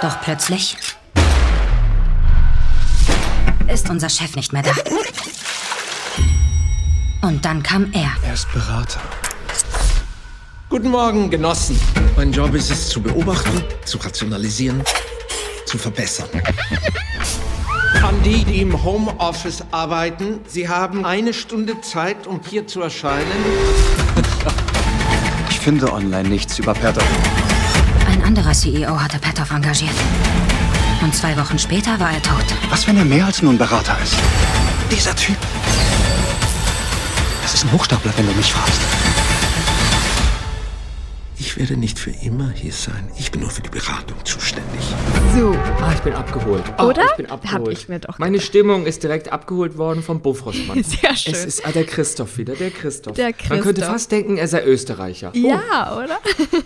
Doch 0.03 0.21
plötzlich 0.23 0.77
ist 3.73 3.89
unser 3.89 4.09
Chef 4.09 4.35
nicht 4.35 4.53
mehr 4.53 4.63
da. 4.63 4.73
Und 7.23 7.45
dann 7.45 7.63
kam 7.63 7.93
er. 7.93 8.11
Er 8.23 8.33
ist 8.33 8.51
Berater. 8.53 9.01
Guten 10.71 10.89
Morgen, 10.89 11.29
Genossen. 11.29 11.79
Mein 12.17 12.33
Job 12.33 12.55
ist 12.55 12.71
es, 12.71 12.89
zu 12.89 13.03
beobachten, 13.03 13.63
zu 13.85 13.99
rationalisieren, 13.99 14.83
zu 15.67 15.77
verbessern. 15.77 16.29
An 18.03 18.23
die, 18.23 18.45
die 18.45 18.63
im 18.63 18.83
Homeoffice 18.83 19.63
arbeiten, 19.71 20.41
Sie 20.47 20.69
haben 20.69 21.05
eine 21.05 21.35
Stunde 21.35 21.81
Zeit, 21.83 22.27
um 22.27 22.41
hier 22.49 22.67
zu 22.67 22.81
erscheinen. 22.81 23.27
Ich 25.51 25.61
finde 25.61 25.93
online 25.93 26.29
nichts 26.29 26.59
über 26.59 26.73
Pertov. 26.73 27.05
Ein 28.09 28.23
anderer 28.23 28.53
CEO 28.53 28.99
hatte 28.99 29.19
Petoff 29.19 29.51
engagiert. 29.51 29.91
Und 31.03 31.15
zwei 31.15 31.37
Wochen 31.37 31.59
später 31.59 32.01
war 32.01 32.13
er 32.13 32.23
tot. 32.23 32.45
Was, 32.71 32.87
wenn 32.87 32.97
er 32.97 33.05
mehr 33.05 33.27
als 33.27 33.43
nur 33.43 33.53
ein 33.53 33.59
Berater 33.59 33.99
ist? 34.03 34.15
Dieser 34.91 35.15
Typ. 35.15 35.37
Ist 37.61 37.67
ein 37.67 37.73
Hochstapler, 37.73 38.11
wenn 38.17 38.27
du 38.27 38.33
mich 38.33 38.51
fragst. 38.55 38.81
Ich 41.37 41.59
werde 41.59 41.77
nicht 41.77 41.99
für 41.99 42.11
immer 42.11 42.51
hier 42.53 42.73
sein. 42.73 43.11
Ich 43.19 43.31
bin 43.31 43.43
nur 43.43 43.51
für 43.51 43.61
die 43.61 43.69
Beratung 43.69 44.17
zuständig. 44.25 44.81
So, 45.37 45.55
Ah, 45.81 45.93
ich 45.95 46.01
bin 46.01 46.13
abgeholt. 46.13 46.63
Ah, 46.77 46.87
Oder? 46.87 47.05
Ich 47.05 47.17
bin 47.17 47.31
abgeholt. 47.31 47.67
Hab 47.67 47.73
ich 47.73 47.89
mir 47.89 47.99
doch 48.01 48.19
Meine 48.19 48.41
Stimmung 48.41 48.85
ist 48.85 49.03
direkt 49.03 49.33
abgeholt 49.33 49.79
worden 49.79 50.03
vom 50.03 50.21
Bofrostmann. 50.21 50.83
Sehr 50.83 51.15
schön. 51.17 51.33
Es 51.33 51.45
ist 51.45 51.67
ah, 51.67 51.71
der 51.73 51.85
Christoph 51.85 52.37
wieder, 52.37 52.55
der 52.55 52.71
Christoph. 52.71 53.15
Der 53.15 53.27
Man 53.27 53.61
könnte 53.61 53.63
Christoph. 53.75 53.85
fast 53.93 54.13
denken, 54.13 54.37
er 54.37 54.49
sei 54.49 54.65
Österreicher. 54.65 55.31
Ja, 55.35 55.97
oder? 55.97 56.19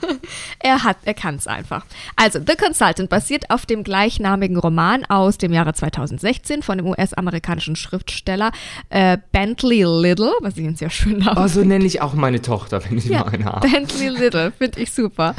er 0.59 0.83
hat, 0.83 0.97
er 1.05 1.15
kann 1.15 1.37
es 1.37 1.47
einfach. 1.47 1.85
Also, 2.17 2.41
The 2.45 2.57
Consultant 2.57 3.09
basiert 3.11 3.51
auf 3.51 3.67
dem 3.67 3.85
gleichnamigen 3.85 4.57
Roman 4.57 5.05
aus 5.05 5.39
dem 5.39 5.53
Jahre 5.53 5.75
2016 5.75 6.63
von 6.63 6.79
dem 6.79 6.87
US-amerikanischen 6.89 7.77
Schriftsteller 7.77 8.51
äh, 8.91 9.19
Bentley 9.33 9.85
Little, 9.85 10.33
was 10.41 10.57
ich 10.57 10.67
einen 10.67 10.77
sehr 10.77 10.91
schönen 10.91 11.21
Namen 11.21 11.39
Oh, 11.39 11.47
so 11.49 11.63
nenne 11.63 11.85
ich 11.85 12.01
auch 12.01 12.15
meine 12.15 12.41
Tochter, 12.43 12.83
wenn 12.89 12.99
ich 12.99 13.09
mal 13.11 13.23
eine 13.23 13.45
habe. 13.45 13.69
Bentley 13.69 14.09
Little, 14.09 14.53
finde 14.59 14.81
ich 14.81 14.93
super. 14.93 15.35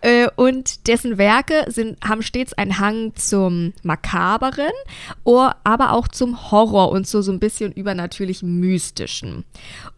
Äh, 0.00 0.28
und 0.36 0.88
dessen 0.88 1.18
Werke 1.18 1.66
sind, 1.68 1.98
haben 2.04 2.22
stets 2.22 2.52
einen 2.62 2.78
Hang 2.78 3.14
zum 3.14 3.72
Makaberen, 3.82 4.72
or, 5.24 5.56
aber 5.64 5.92
auch 5.92 6.08
zum 6.08 6.50
Horror 6.50 6.90
und 6.90 7.06
so, 7.06 7.20
so 7.20 7.32
ein 7.32 7.40
bisschen 7.40 7.72
übernatürlich 7.72 8.42
Mystischen. 8.42 9.44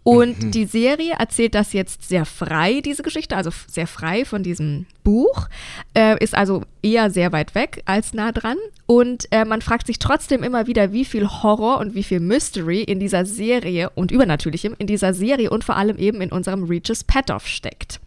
Und 0.03 0.55
die 0.55 0.67
Serie 0.67 1.15
erzählt 1.19 1.55
das 1.55 1.73
jetzt 1.73 2.07
sehr 2.09 2.27
frei, 2.27 2.81
diese 2.81 3.03
Geschichte, 3.03 3.37
also 3.37 3.51
sehr 3.67 3.87
frei 3.87 4.25
von 4.25 4.43
diesem 4.43 4.87
Buch, 5.03 5.49
äh, 5.97 6.23
ist 6.23 6.35
also 6.35 6.63
eher 6.83 7.11
sehr 7.11 7.33
weit 7.33 7.55
weg 7.55 7.83
als 7.87 8.13
nah 8.13 8.33
dran. 8.33 8.59
Und 8.87 9.27
äh, 9.31 9.47
man 9.47 9.63
fragt 9.63 9.87
sich 9.87 9.99
trotzdem 9.99 10.43
immer 10.43 10.67
wieder, 10.67 10.93
wie 10.93 11.07
viel 11.07 11.27
Horror 11.27 11.79
und 11.79 11.95
wie 11.95 12.03
viel 12.03 12.21
Mystery 12.21 12.83
in 12.83 13.01
dieser 13.01 13.25
Serie 13.25 13.91
und 13.95 14.11
Übernatürlichem 14.11 14.75
in 14.79 14.87
dieser 14.87 15.15
Serie 15.15 15.49
und 15.49 15.65
vor 15.65 15.77
allem 15.77 15.97
eben 15.97 16.21
in 16.21 16.33
unserem 16.33 16.65
Regis 16.65 17.05
Petoff 17.05 17.47
steckt. 17.47 18.01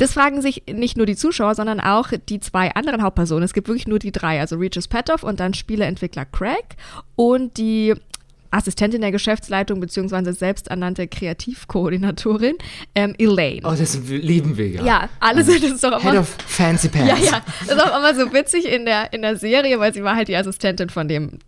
Das 0.00 0.14
fragen 0.14 0.40
sich 0.40 0.62
nicht 0.66 0.96
nur 0.96 1.04
die 1.04 1.14
Zuschauer, 1.14 1.54
sondern 1.54 1.78
auch 1.78 2.08
die 2.30 2.40
zwei 2.40 2.74
anderen 2.74 3.02
Hauptpersonen. 3.02 3.44
Es 3.44 3.52
gibt 3.52 3.68
wirklich 3.68 3.86
nur 3.86 3.98
die 3.98 4.12
drei, 4.12 4.40
also 4.40 4.56
Regis 4.56 4.88
Petoff 4.88 5.22
und 5.22 5.40
dann 5.40 5.52
Spieleentwickler 5.52 6.24
Craig 6.24 6.76
und 7.16 7.58
die 7.58 7.94
Assistentin 8.50 9.02
der 9.02 9.12
Geschäftsleitung 9.12 9.78
bzw. 9.78 10.32
selbsternannte 10.32 11.06
Kreativkoordinatorin 11.06 12.56
ähm, 12.94 13.14
Elaine. 13.18 13.60
Oh, 13.62 13.74
das 13.78 13.98
lieben 14.08 14.56
wir 14.56 14.68
ja. 14.68 14.84
Ja, 14.84 15.08
alle 15.20 15.44
sind 15.44 15.62
es 15.64 15.82
doch 15.82 16.00
immer. 16.00 16.12
Head 16.12 16.20
of 16.20 16.34
Fancy 16.46 16.88
Pants. 16.88 17.10
Ja, 17.10 17.32
ja. 17.32 17.42
Das 17.66 17.76
ist 17.76 17.82
auch 17.82 17.98
immer 17.98 18.14
so 18.14 18.32
witzig 18.32 18.72
in 18.72 18.86
der, 18.86 19.12
in 19.12 19.20
der 19.20 19.36
Serie, 19.36 19.78
weil 19.80 19.92
sie 19.92 20.02
war 20.02 20.16
halt 20.16 20.28
die 20.28 20.36
Assistentin 20.36 20.88
von 20.88 21.08
dem 21.08 21.40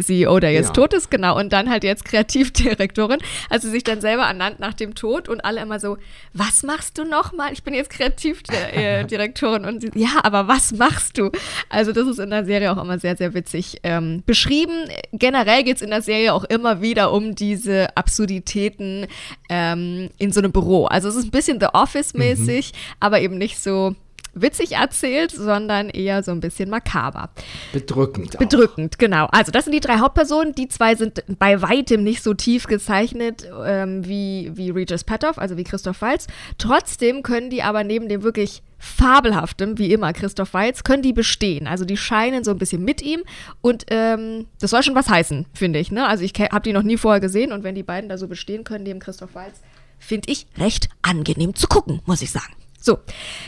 CEO, 0.00 0.40
der 0.40 0.52
jetzt 0.52 0.68
Ja. 0.68 0.72
tot 0.72 0.92
ist, 0.94 1.10
genau, 1.10 1.38
und 1.38 1.52
dann 1.52 1.70
halt 1.70 1.84
jetzt 1.84 2.04
Kreativdirektorin, 2.04 3.18
also 3.50 3.68
sich 3.68 3.84
dann 3.84 4.00
selber 4.00 4.24
ernannt 4.24 4.60
nach 4.60 4.74
dem 4.74 4.94
Tod 4.94 5.28
und 5.28 5.44
alle 5.44 5.60
immer 5.60 5.78
so, 5.80 5.96
was 6.32 6.62
machst 6.62 6.98
du 6.98 7.04
nochmal? 7.04 7.52
Ich 7.52 7.62
bin 7.62 7.74
jetzt 7.74 7.90
Kreativdirektorin 7.90 9.64
und 9.64 9.80
sie, 9.80 9.90
ja, 9.94 10.20
aber 10.22 10.48
was 10.48 10.72
machst 10.72 11.18
du? 11.18 11.30
Also 11.68 11.92
das 11.92 12.06
ist 12.06 12.18
in 12.18 12.30
der 12.30 12.44
Serie 12.44 12.72
auch 12.72 12.82
immer 12.82 12.98
sehr, 12.98 13.16
sehr 13.16 13.34
witzig 13.34 13.78
ähm, 13.82 14.22
beschrieben. 14.26 14.72
Generell 15.12 15.64
geht 15.64 15.76
es 15.76 15.82
in 15.82 15.90
der 15.90 16.02
Serie 16.02 16.32
auch 16.34 16.44
immer 16.44 16.80
wieder 16.82 17.12
um 17.12 17.34
diese 17.34 17.96
Absurditäten 17.96 19.06
ähm, 19.48 20.10
in 20.18 20.32
so 20.32 20.40
einem 20.40 20.52
Büro. 20.52 20.86
Also 20.86 21.08
es 21.08 21.16
ist 21.16 21.24
ein 21.26 21.30
bisschen 21.30 21.60
The 21.60 21.68
Office-mäßig, 21.72 22.72
aber 23.00 23.20
eben 23.20 23.38
nicht 23.38 23.58
so 23.58 23.94
witzig 24.36 24.72
erzählt, 24.72 25.32
sondern 25.32 25.88
eher 25.88 26.22
so 26.22 26.30
ein 26.30 26.40
bisschen 26.40 26.70
makaber. 26.70 27.30
Bedrückend. 27.72 28.36
auch. 28.36 28.38
Bedrückend, 28.38 28.98
genau. 28.98 29.26
Also 29.32 29.50
das 29.50 29.64
sind 29.64 29.72
die 29.72 29.80
drei 29.80 29.98
Hauptpersonen. 29.98 30.54
Die 30.54 30.68
zwei 30.68 30.94
sind 30.94 31.24
bei 31.38 31.60
weitem 31.62 32.04
nicht 32.04 32.22
so 32.22 32.34
tief 32.34 32.66
gezeichnet 32.66 33.48
ähm, 33.64 34.06
wie, 34.06 34.52
wie 34.54 34.70
Regis 34.70 35.04
Petoff, 35.04 35.38
also 35.38 35.56
wie 35.56 35.64
Christoph 35.64 36.00
Waltz. 36.02 36.26
Trotzdem 36.58 37.22
können 37.22 37.50
die 37.50 37.62
aber 37.62 37.82
neben 37.82 38.08
dem 38.08 38.22
wirklich 38.22 38.62
fabelhaftem, 38.78 39.78
wie 39.78 39.92
immer, 39.92 40.12
Christoph 40.12 40.54
Waltz, 40.54 40.84
können 40.84 41.02
die 41.02 41.12
bestehen. 41.12 41.66
Also 41.66 41.84
die 41.84 41.96
scheinen 41.96 42.44
so 42.44 42.50
ein 42.50 42.58
bisschen 42.58 42.84
mit 42.84 43.02
ihm 43.02 43.22
und 43.60 43.86
ähm, 43.90 44.46
das 44.60 44.70
soll 44.70 44.82
schon 44.82 44.94
was 44.94 45.08
heißen, 45.08 45.46
finde 45.54 45.78
ich. 45.78 45.90
Ne? 45.90 46.06
Also 46.06 46.24
ich 46.24 46.32
habe 46.34 46.60
die 46.60 46.72
noch 46.72 46.82
nie 46.82 46.96
vorher 46.96 47.20
gesehen 47.20 47.52
und 47.52 47.64
wenn 47.64 47.74
die 47.74 47.82
beiden 47.82 48.08
da 48.08 48.18
so 48.18 48.28
bestehen 48.28 48.64
können 48.64 48.84
neben 48.84 49.00
Christoph 49.00 49.34
Waltz, 49.34 49.60
finde 49.98 50.30
ich 50.30 50.46
recht 50.58 50.88
angenehm 51.02 51.54
zu 51.54 51.66
gucken, 51.68 52.00
muss 52.04 52.22
ich 52.22 52.30
sagen. 52.30 52.52
So, 52.80 52.98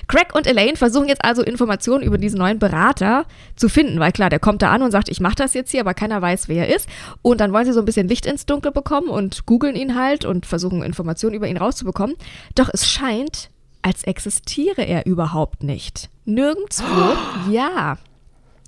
Craig 0.09 0.35
und 0.35 0.47
Elaine 0.47 0.77
versuchen 0.77 1.09
jetzt 1.09 1.25
also 1.25 1.43
Informationen 1.43 2.03
über 2.03 2.19
diesen 2.19 2.39
neuen 2.39 2.59
Berater 2.59 3.27
zu 3.57 3.69
finden, 3.69 4.01
weil 4.01 4.13
klar, 4.13 4.31
der 4.31 4.41
kommt 4.41 4.63
da 4.63 4.73
an 4.73 4.83
und 4.83 4.91
sagt, 4.91 5.09
ich 5.09 5.21
mache 5.21 5.37
das 5.37 5.55
jetzt 5.55 5.71
hier, 5.71 5.81
aber 5.81 5.95
keiner 5.95 6.21
weiß, 6.21 6.49
wer 6.49 6.67
er 6.67 6.75
ist. 6.75 6.89
Und 7.23 7.41
dann 7.41 7.53
wollen 7.53 7.65
sie 7.65 7.73
so 7.73 7.81
ein 7.81 7.85
bisschen 7.85 8.09
Licht 8.09 8.27
ins 8.27 8.47
Dunkel 8.47 8.73
bekommen 8.73 9.09
und 9.09 9.47
googeln 9.47 9.77
ihn 9.77 9.95
halt 9.95 10.25
und 10.25 10.47
versuchen 10.47 10.83
Informationen 10.83 11.35
über 11.35 11.49
ihn 11.49 11.57
rauszubekommen. 11.57 12.17
Doch 12.55 12.69
es 12.73 12.89
scheint, 12.89 13.51
als 13.83 14.05
existiere 14.05 14.83
er 14.83 15.07
überhaupt 15.07 15.63
nicht. 15.63 16.11
Nirgendwo, 16.25 17.17
ja. 17.51 17.99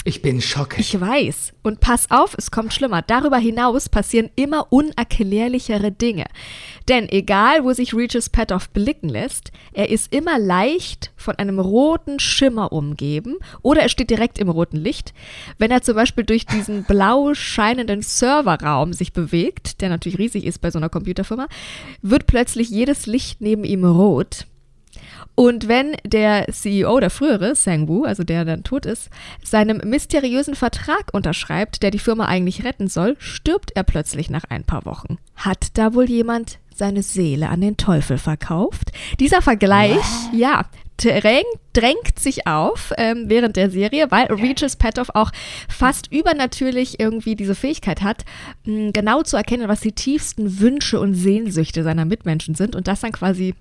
Ich 0.05 0.23
bin 0.23 0.41
schockiert. 0.41 0.81
Ich 0.81 0.99
weiß. 0.99 1.53
Und 1.63 1.81
pass 1.81 2.11
auf, 2.11 2.35
es 2.39 2.51
kommt 2.51 2.73
schlimmer. 2.73 3.03
Darüber 3.03 3.37
hinaus 3.37 3.91
passieren 3.91 4.31
immer 4.35 4.73
unerklärlichere 4.73 5.93
Dinge. 5.93 6.25
Denn 6.89 7.07
egal, 7.09 7.65
wo 7.65 7.73
sich 7.73 7.95
Regis 7.95 8.31
Petoff 8.31 8.71
blicken 8.71 9.11
lässt, 9.11 9.53
er 9.75 9.91
ist 9.91 10.15
immer 10.15 10.39
leicht 10.39 11.13
von 11.17 11.37
einem 11.37 11.59
roten 11.59 12.19
Schimmer 12.19 12.73
umgeben 12.73 13.37
oder 13.61 13.83
er 13.83 13.91
steht 13.91 14.09
direkt 14.09 14.39
im 14.39 14.49
roten 14.49 14.79
Licht. 14.79 15.13
Wenn 15.59 15.71
er 15.71 15.83
zum 15.83 15.97
Beispiel 15.97 16.25
durch 16.25 16.47
diesen 16.47 16.85
blau 16.89 17.35
scheinenden 17.35 18.01
Serverraum 18.01 18.95
sich 18.95 19.13
bewegt, 19.13 19.83
der 19.83 19.91
natürlich 19.91 20.19
riesig 20.19 20.47
ist 20.47 20.61
bei 20.61 20.71
so 20.71 20.79
einer 20.79 20.89
Computerfirma, 20.89 21.47
wird 22.01 22.27
plötzlich 22.27 22.71
jedes 22.71 23.05
Licht 23.07 23.43
neben 23.43 23.65
ihm 23.65 23.85
rot. 23.85 24.47
Und 25.35 25.69
wenn 25.69 25.97
der 26.05 26.47
CEO, 26.53 27.01
der 27.01 27.11
frühere, 27.11 27.55
Sang-Woo, 27.55 28.05
also 28.05 28.25
der 28.25 28.45
dann 28.45 28.63
tot 28.63 28.85
ist, 28.85 29.09
seinem 29.43 29.79
mysteriösen 29.79 30.55
Vertrag 30.55 31.13
unterschreibt, 31.13 31.83
der 31.83 31.91
die 31.91 31.99
Firma 31.99 32.27
eigentlich 32.27 32.65
retten 32.65 32.89
soll, 32.89 33.17
stirbt 33.19 33.73
er 33.75 33.85
plötzlich 33.85 34.29
nach 34.29 34.45
ein 34.49 34.65
paar 34.65 34.85
Wochen. 34.85 35.19
Hat 35.37 35.69
da 35.75 35.95
wohl 35.95 36.11
jemand 36.11 36.59
seine 36.75 37.03
Seele 37.03 37.49
an 37.49 37.61
den 37.61 37.77
Teufel 37.77 38.19
verkauft? 38.19 38.93
Dieser 39.19 39.41
Vergleich, 39.43 40.05
ja, 40.35 40.67
drängt, 40.97 41.47
drängt 41.73 42.19
sich 42.19 42.47
auf 42.47 42.93
ähm, 42.99 43.25
während 43.29 43.57
der 43.57 43.71
Serie, 43.71 44.11
weil 44.11 44.27
Regis 44.27 44.77
Petoff 44.77 45.11
auch 45.15 45.31
fast 45.69 46.13
übernatürlich 46.13 47.01
irgendwie 47.01 47.37
diese 47.37 47.55
Fähigkeit 47.55 48.03
hat, 48.03 48.25
mh, 48.65 48.91
genau 48.93 49.23
zu 49.23 49.37
erkennen, 49.37 49.69
was 49.69 49.81
die 49.81 49.93
tiefsten 49.93 50.61
Wünsche 50.61 51.01
und 51.01 51.15
Sehnsüchte 51.15 51.83
seiner 51.83 52.05
Mitmenschen 52.05 52.55
sind 52.55 52.77
und 52.77 52.89
das 52.89 53.01
dann 53.01 53.13
quasi 53.13 53.55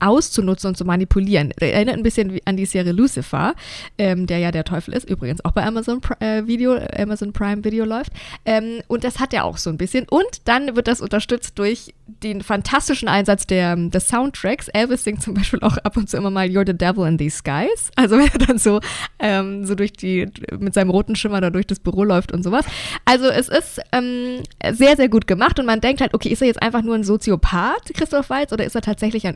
auszunutzen 0.00 0.68
und 0.68 0.76
zu 0.76 0.84
manipulieren. 0.84 1.52
Erinnert 1.60 1.96
ein 1.96 2.02
bisschen 2.02 2.38
an 2.44 2.56
die 2.56 2.66
Serie 2.66 2.92
Lucifer, 2.92 3.54
ähm, 3.98 4.26
der 4.26 4.38
ja 4.38 4.50
der 4.50 4.64
Teufel 4.64 4.94
ist, 4.94 5.08
übrigens 5.08 5.44
auch 5.44 5.52
bei 5.52 5.64
Amazon 5.64 6.00
äh, 6.20 6.46
Video, 6.46 6.76
Amazon 6.96 7.32
Prime 7.32 7.64
Video 7.64 7.84
läuft. 7.84 8.12
Ähm, 8.44 8.80
und 8.88 9.04
das 9.04 9.18
hat 9.18 9.32
er 9.32 9.44
auch 9.44 9.58
so 9.58 9.70
ein 9.70 9.78
bisschen. 9.78 10.06
Und 10.08 10.46
dann 10.46 10.76
wird 10.76 10.88
das 10.88 11.00
unterstützt 11.00 11.58
durch 11.58 11.94
den 12.06 12.42
fantastischen 12.42 13.08
Einsatz 13.08 13.46
der, 13.46 13.76
des 13.76 14.08
Soundtracks. 14.08 14.68
Elvis 14.68 15.04
singt 15.04 15.22
zum 15.22 15.34
Beispiel 15.34 15.60
auch 15.60 15.76
ab 15.78 15.96
und 15.96 16.08
zu 16.08 16.16
immer 16.16 16.30
mal 16.30 16.46
You're 16.46 16.66
the 16.66 16.76
Devil 16.76 17.06
in 17.06 17.18
these 17.18 17.36
skies. 17.36 17.90
Also 17.96 18.16
wenn 18.16 18.28
er 18.28 18.46
dann 18.46 18.58
so, 18.58 18.80
ähm, 19.18 19.64
so 19.66 19.74
durch 19.74 19.92
die, 19.92 20.26
mit 20.58 20.74
seinem 20.74 20.90
roten 20.90 21.16
Schimmer 21.16 21.40
da 21.40 21.50
durch 21.50 21.66
das 21.66 21.80
Büro 21.80 22.04
läuft 22.04 22.32
und 22.32 22.42
sowas. 22.42 22.64
Also 23.04 23.26
es 23.26 23.48
ist 23.48 23.80
ähm, 23.92 24.42
sehr, 24.72 24.96
sehr 24.96 25.08
gut 25.08 25.26
gemacht 25.26 25.58
und 25.58 25.66
man 25.66 25.80
denkt 25.80 26.00
halt, 26.00 26.14
okay, 26.14 26.28
ist 26.28 26.40
er 26.40 26.48
jetzt 26.48 26.62
einfach 26.62 26.82
nur 26.82 26.94
ein 26.94 27.04
Soziopath, 27.04 27.92
Christoph 27.94 28.30
Waltz, 28.30 28.52
oder 28.52 28.64
ist 28.64 28.74
er 28.74 28.82
tatsächlich 28.82 29.26
ein 29.26 29.34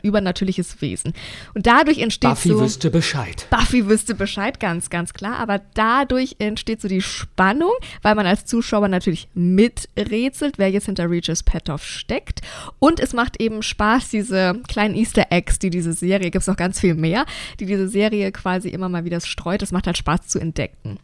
übernatürliches 0.53 0.81
Wesen? 0.81 1.13
Und 1.53 1.67
dadurch 1.67 1.99
entsteht 1.99 2.29
Buffy 2.29 2.49
so... 2.49 2.61
wüsste 2.61 2.89
Bescheid. 2.89 3.47
Buffy 3.49 3.87
wüsste 3.87 4.15
Bescheid, 4.15 4.59
ganz, 4.59 4.89
ganz 4.89 5.13
klar. 5.13 5.37
Aber 5.37 5.61
dadurch 5.73 6.35
entsteht 6.39 6.81
so 6.81 6.87
die 6.87 7.01
Spannung, 7.01 7.71
weil 8.01 8.15
man 8.15 8.25
als 8.25 8.45
Zuschauer 8.45 8.87
natürlich 8.87 9.27
miträtselt, 9.33 10.57
wer 10.57 10.69
jetzt 10.69 10.85
hinter 10.85 11.09
Regis 11.09 11.43
Petoff 11.43 11.83
steckt. 11.83 12.41
Und 12.79 12.99
es 12.99 13.13
macht 13.13 13.41
eben 13.41 13.61
Spaß, 13.63 14.09
diese 14.09 14.61
kleinen 14.67 14.95
Easter 14.95 15.27
Eggs, 15.29 15.59
die 15.59 15.69
diese 15.69 15.93
Serie, 15.93 16.31
gibt 16.31 16.43
es 16.43 16.47
noch 16.47 16.57
ganz 16.57 16.79
viel 16.79 16.95
mehr, 16.95 17.25
die 17.59 17.65
diese 17.65 17.87
Serie 17.87 18.31
quasi 18.31 18.69
immer 18.69 18.89
mal 18.89 19.05
wieder 19.05 19.21
streut. 19.21 19.61
Es 19.61 19.71
macht 19.71 19.87
halt 19.87 19.97
Spaß 19.97 20.27
zu 20.27 20.39
entdecken. 20.39 20.99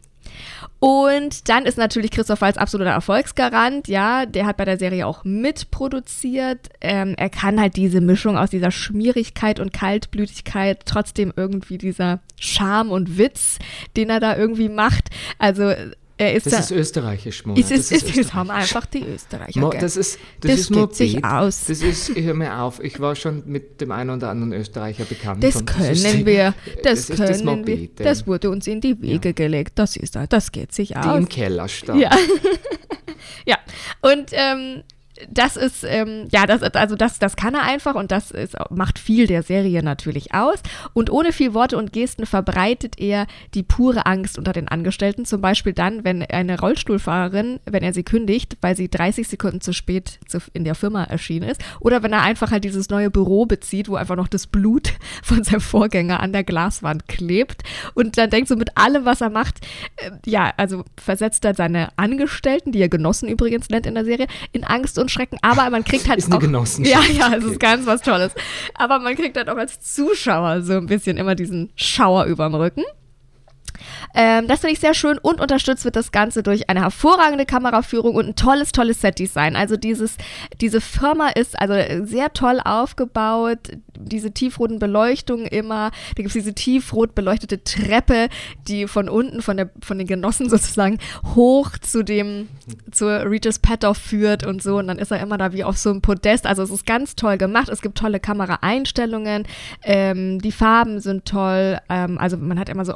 Und 0.78 1.48
dann 1.48 1.66
ist 1.66 1.76
natürlich 1.76 2.10
Christoph 2.10 2.40
Waltz 2.40 2.56
absoluter 2.56 2.90
Erfolgsgarant. 2.90 3.86
Ja, 3.86 4.24
der 4.24 4.46
hat 4.46 4.56
bei 4.56 4.64
der 4.64 4.78
Serie 4.78 5.06
auch 5.06 5.24
mitproduziert. 5.24 6.68
Ähm, 6.80 7.14
er 7.18 7.28
kann 7.28 7.60
halt 7.60 7.76
diese 7.76 8.00
Mischung 8.00 8.38
aus 8.38 8.50
dieser 8.50 8.70
Schmierigkeit 8.70 9.60
und 9.60 9.72
Kaltblütigkeit, 9.72 10.80
trotzdem 10.86 11.32
irgendwie 11.36 11.76
dieser 11.76 12.20
Charme 12.38 12.90
und 12.90 13.18
Witz, 13.18 13.58
den 13.96 14.08
er 14.08 14.20
da 14.20 14.36
irgendwie 14.36 14.70
macht. 14.70 15.10
Also 15.38 15.74
er 16.20 16.34
ist 16.34 16.44
Das 16.46 16.52
da. 16.52 16.58
ist 16.60 16.70
österreichisch, 16.70 17.46
Mona. 17.46 17.58
ist, 17.58 17.70
das 17.70 17.90
ist, 17.90 18.34
haben 18.34 18.50
einfach 18.50 18.84
die 18.86 19.02
Österreicher. 19.04 19.58
Mo, 19.58 19.70
das 19.70 19.96
ist, 19.96 20.18
das, 20.40 20.50
Das 20.50 20.60
ist 20.60 20.72
geht 20.72 20.94
sich 20.94 21.24
aus. 21.24 21.64
Das 21.66 21.80
ist, 21.80 22.14
hör 22.14 22.34
mir 22.34 22.58
auf, 22.58 22.82
ich 22.84 23.00
war 23.00 23.16
schon 23.16 23.42
mit 23.46 23.80
dem 23.80 23.90
einen 23.90 24.10
oder 24.10 24.28
anderen 24.28 24.52
Österreicher 24.52 25.04
bekannt. 25.04 25.42
Das 25.42 25.64
können 25.64 25.94
die- 25.94 26.26
wir, 26.26 26.54
das 26.82 27.08
ist 27.08 27.16
können 27.16 27.28
das 27.46 27.66
wir. 27.66 27.88
Das 27.96 28.26
wurde 28.26 28.50
uns 28.50 28.66
in 28.66 28.80
die 28.82 29.00
Wege 29.00 29.32
gelegt. 29.32 29.78
Das 29.78 29.96
ist, 29.96 30.14
das 30.28 30.52
geht 30.52 30.72
sich 30.72 30.88
die 30.90 30.96
aus. 30.96 31.18
im 31.18 31.28
Keller 31.28 31.68
stand. 31.68 32.00
Ja. 32.02 32.10
ja. 33.46 33.56
Und 34.02 34.30
ähm, 34.32 34.82
das 35.28 35.56
ist, 35.56 35.84
ähm, 35.84 36.28
ja, 36.30 36.46
das, 36.46 36.62
also 36.62 36.96
das, 36.96 37.18
das 37.18 37.36
kann 37.36 37.54
er 37.54 37.62
einfach 37.62 37.94
und 37.94 38.10
das 38.10 38.30
ist, 38.30 38.56
macht 38.70 38.98
viel 38.98 39.26
der 39.26 39.42
Serie 39.42 39.82
natürlich 39.82 40.34
aus. 40.34 40.60
Und 40.94 41.10
ohne 41.10 41.32
viel 41.32 41.54
Worte 41.54 41.76
und 41.76 41.92
Gesten 41.92 42.26
verbreitet 42.26 42.98
er 42.98 43.26
die 43.54 43.62
pure 43.62 44.06
Angst 44.06 44.38
unter 44.38 44.52
den 44.52 44.68
Angestellten. 44.68 45.24
Zum 45.24 45.40
Beispiel 45.40 45.72
dann, 45.72 46.04
wenn 46.04 46.22
eine 46.22 46.58
Rollstuhlfahrerin, 46.58 47.60
wenn 47.64 47.82
er 47.82 47.92
sie 47.92 48.02
kündigt, 48.02 48.56
weil 48.60 48.76
sie 48.76 48.88
30 48.88 49.28
Sekunden 49.28 49.60
zu 49.60 49.72
spät 49.72 50.18
zu, 50.28 50.38
in 50.52 50.64
der 50.64 50.74
Firma 50.74 51.04
erschienen 51.04 51.48
ist. 51.48 51.62
Oder 51.80 52.02
wenn 52.02 52.12
er 52.12 52.22
einfach 52.22 52.50
halt 52.50 52.64
dieses 52.64 52.90
neue 52.90 53.10
Büro 53.10 53.46
bezieht, 53.46 53.88
wo 53.88 53.96
einfach 53.96 54.16
noch 54.16 54.28
das 54.28 54.46
Blut 54.46 54.92
von 55.22 55.44
seinem 55.44 55.60
Vorgänger 55.60 56.20
an 56.20 56.32
der 56.32 56.44
Glaswand 56.44 57.08
klebt. 57.08 57.62
Und 57.94 58.18
dann 58.18 58.30
denkt 58.30 58.48
so 58.48 58.56
mit 58.56 58.76
allem, 58.76 59.04
was 59.04 59.20
er 59.20 59.30
macht, 59.30 59.60
äh, 59.96 60.10
ja, 60.26 60.52
also 60.56 60.84
versetzt 60.96 61.44
er 61.44 61.54
seine 61.54 61.88
Angestellten, 61.96 62.72
die 62.72 62.80
er 62.80 62.88
Genossen 62.88 63.28
übrigens 63.28 63.68
nennt 63.68 63.86
in 63.86 63.94
der 63.94 64.04
Serie, 64.04 64.26
in 64.52 64.64
Angst 64.64 64.98
und 64.98 65.09
Schrecken. 65.10 65.38
Aber 65.42 65.68
man 65.70 65.84
kriegt 65.84 66.08
halt 66.08 66.18
Ist 66.18 66.26
eine 66.26 66.36
auch, 66.36 66.40
Genossenschaft, 66.40 67.08
Ja, 67.10 67.28
ja, 67.28 67.34
es 67.36 67.44
okay. 67.44 67.52
ist 67.52 67.60
ganz 67.60 67.86
was 67.86 68.02
Tolles. 68.02 68.32
Aber 68.74 68.98
man 68.98 69.14
kriegt 69.16 69.36
halt 69.36 69.48
auch 69.50 69.56
als 69.56 69.80
Zuschauer 69.80 70.62
so 70.62 70.74
ein 70.74 70.86
bisschen 70.86 71.16
immer 71.16 71.34
diesen 71.34 71.70
Schauer 71.76 72.24
überm 72.24 72.54
Rücken. 72.54 72.84
Ähm, 74.14 74.46
das 74.48 74.60
finde 74.60 74.72
ich 74.72 74.80
sehr 74.80 74.94
schön 74.94 75.18
und 75.18 75.40
unterstützt 75.40 75.84
wird 75.84 75.96
das 75.96 76.12
Ganze 76.12 76.42
durch 76.42 76.68
eine 76.68 76.82
hervorragende 76.82 77.46
Kameraführung 77.46 78.14
und 78.14 78.26
ein 78.26 78.36
tolles, 78.36 78.72
tolles 78.72 79.00
Setdesign. 79.00 79.56
Also 79.56 79.76
dieses, 79.76 80.16
diese 80.60 80.80
Firma 80.80 81.28
ist 81.28 81.58
also 81.58 81.74
sehr 82.04 82.32
toll 82.32 82.60
aufgebaut, 82.64 83.58
diese 83.98 84.32
tiefroten 84.32 84.78
Beleuchtungen 84.78 85.46
immer, 85.46 85.90
da 85.90 86.22
gibt 86.22 86.28
es 86.28 86.32
diese 86.32 86.54
tiefrot 86.54 87.14
beleuchtete 87.14 87.62
Treppe, 87.64 88.28
die 88.66 88.86
von 88.86 89.08
unten, 89.08 89.42
von, 89.42 89.56
der, 89.56 89.70
von 89.82 89.98
den 89.98 90.06
Genossen 90.06 90.48
sozusagen, 90.50 90.98
hoch 91.34 91.72
zu 91.78 92.02
dem, 92.02 92.48
zur 92.90 93.30
Regis 93.30 93.58
Patoff 93.58 93.98
führt 93.98 94.46
und 94.46 94.62
so. 94.62 94.78
Und 94.78 94.88
dann 94.88 94.98
ist 94.98 95.10
er 95.10 95.20
immer 95.20 95.38
da 95.38 95.52
wie 95.52 95.64
auf 95.64 95.76
so 95.76 95.90
einem 95.90 96.02
Podest. 96.02 96.46
Also 96.46 96.62
es 96.62 96.70
ist 96.70 96.86
ganz 96.86 97.16
toll 97.16 97.38
gemacht, 97.38 97.68
es 97.68 97.82
gibt 97.82 97.98
tolle 97.98 98.20
Kameraeinstellungen, 98.20 99.44
ähm, 99.82 100.40
die 100.40 100.52
Farben 100.52 101.00
sind 101.00 101.24
toll, 101.24 101.78
ähm, 101.88 102.18
also 102.18 102.36
man 102.36 102.58
hat 102.58 102.68
immer 102.68 102.84
so 102.84 102.94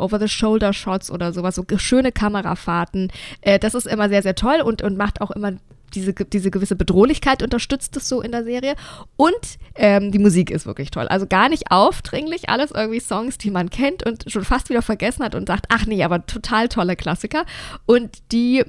Over-the-Shoulder-Shots 0.75 1.11
oder 1.11 1.33
sowas, 1.33 1.55
so 1.55 1.65
schöne 1.77 2.13
Kamerafahrten. 2.13 3.11
Äh, 3.41 3.59
das 3.59 3.75
ist 3.75 3.87
immer 3.87 4.09
sehr, 4.09 4.23
sehr 4.23 4.35
toll 4.35 4.61
und, 4.61 4.83
und 4.83 4.97
macht 4.97 5.21
auch 5.21 5.31
immer 5.31 5.53
diese, 5.95 6.13
diese 6.13 6.51
gewisse 6.51 6.75
Bedrohlichkeit 6.75 7.43
unterstützt 7.43 7.97
es 7.97 8.09
so 8.09 8.21
in 8.21 8.33
der 8.33 8.43
Serie. 8.43 8.75
Und 9.17 9.59
ähm, 9.77 10.11
die 10.11 10.19
Musik 10.19 10.51
ist 10.51 10.67
wirklich 10.67 10.91
toll. 10.91 11.07
Also 11.07 11.27
gar 11.27 11.49
nicht 11.49 11.71
aufdringlich, 11.71 12.49
alles 12.49 12.73
irgendwie 12.73 12.99
Songs, 12.99 13.39
die 13.39 13.51
man 13.51 13.71
kennt 13.71 14.05
und 14.05 14.25
schon 14.27 14.45
fast 14.45 14.71
wieder 14.71 14.83
vergessen 14.83 15.25
hat 15.25 15.37
und 15.37 15.47
sagt, 15.47 15.67
ach 15.69 15.87
nee, 15.87 16.03
aber 16.03 16.27
total 16.27 16.69
tolle 16.69 16.97
Klassiker. 16.97 17.45
Und 17.87 18.11
die 18.33 18.65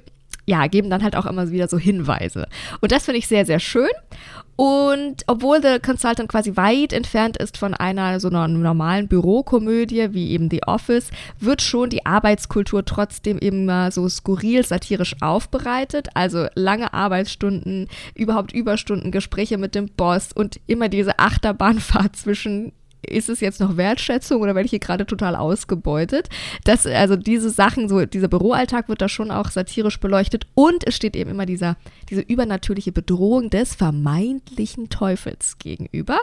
ja, 0.46 0.68
geben 0.68 0.90
dann 0.90 1.04
halt 1.04 1.16
auch 1.16 1.26
immer 1.26 1.50
wieder 1.52 1.68
so 1.68 1.78
Hinweise. 1.78 2.48
Und 2.82 2.92
das 2.92 3.06
finde 3.06 3.20
ich 3.20 3.28
sehr, 3.28 3.46
sehr 3.46 3.60
schön. 3.60 3.90
Und 4.58 5.24
obwohl 5.28 5.62
The 5.62 5.80
Consultant 5.80 6.30
quasi 6.30 6.56
weit 6.56 6.94
entfernt 6.94 7.36
ist 7.36 7.58
von 7.58 7.74
einer 7.74 8.22
so 8.22 8.30
einer 8.30 8.48
normalen 8.48 9.10
Bürokomödie 9.10 10.14
wie 10.14 10.32
eben 10.32 10.50
The 10.50 10.64
Office, 10.66 11.12
wird 11.40 11.62
schon 11.62 11.90
die 11.90 12.06
Arbeitskultur 12.06 12.86
trotzdem 12.86 13.38
immer 13.38 13.92
so 13.92 14.08
skurril 14.08 14.66
satirisch 14.66 15.16
aufbereitet. 15.20 16.08
Also 16.14 16.48
lange 16.56 16.94
Arbeitsstunden, 16.94 17.90
überhaupt 18.14 18.54
Überstunden, 18.54 19.12
Gespräche 19.12 19.58
mit 19.58 19.76
dem 19.76 19.90
Boss 19.90 20.32
und 20.32 20.62
immer 20.68 20.88
diese 20.88 21.20
Achterbahnfahrt 21.20 22.16
zwischen 22.16 22.72
ist 23.08 23.30
es 23.30 23.40
jetzt 23.40 23.60
noch 23.60 23.78
Wertschätzung 23.78 24.42
oder 24.42 24.56
werde 24.56 24.66
ich 24.66 24.72
hier 24.72 24.80
gerade 24.80 25.06
total 25.06 25.36
ausgebeutet? 25.36 26.30
Das, 26.64 26.86
also 26.86 27.16
diese 27.16 27.50
Sachen, 27.50 27.90
so 27.90 28.06
dieser 28.06 28.28
Büroalltag 28.28 28.90
wird 28.90 29.02
da 29.02 29.10
schon 29.10 29.32
auch 29.32 29.50
satirisch 29.50 30.00
beleuchtet 30.00 30.48
und 30.54 30.86
es 30.88 30.96
steht 30.96 31.16
eben 31.16 31.32
immer 31.32 31.46
dieser, 31.46 31.78
diese 32.10 32.22
übernatürliche 32.22 32.92
Bedrohung 32.92 33.50
des 33.50 33.76
vermeintlichen 33.76 34.90
Teufels 34.90 35.58
gegenüber. 35.60 36.20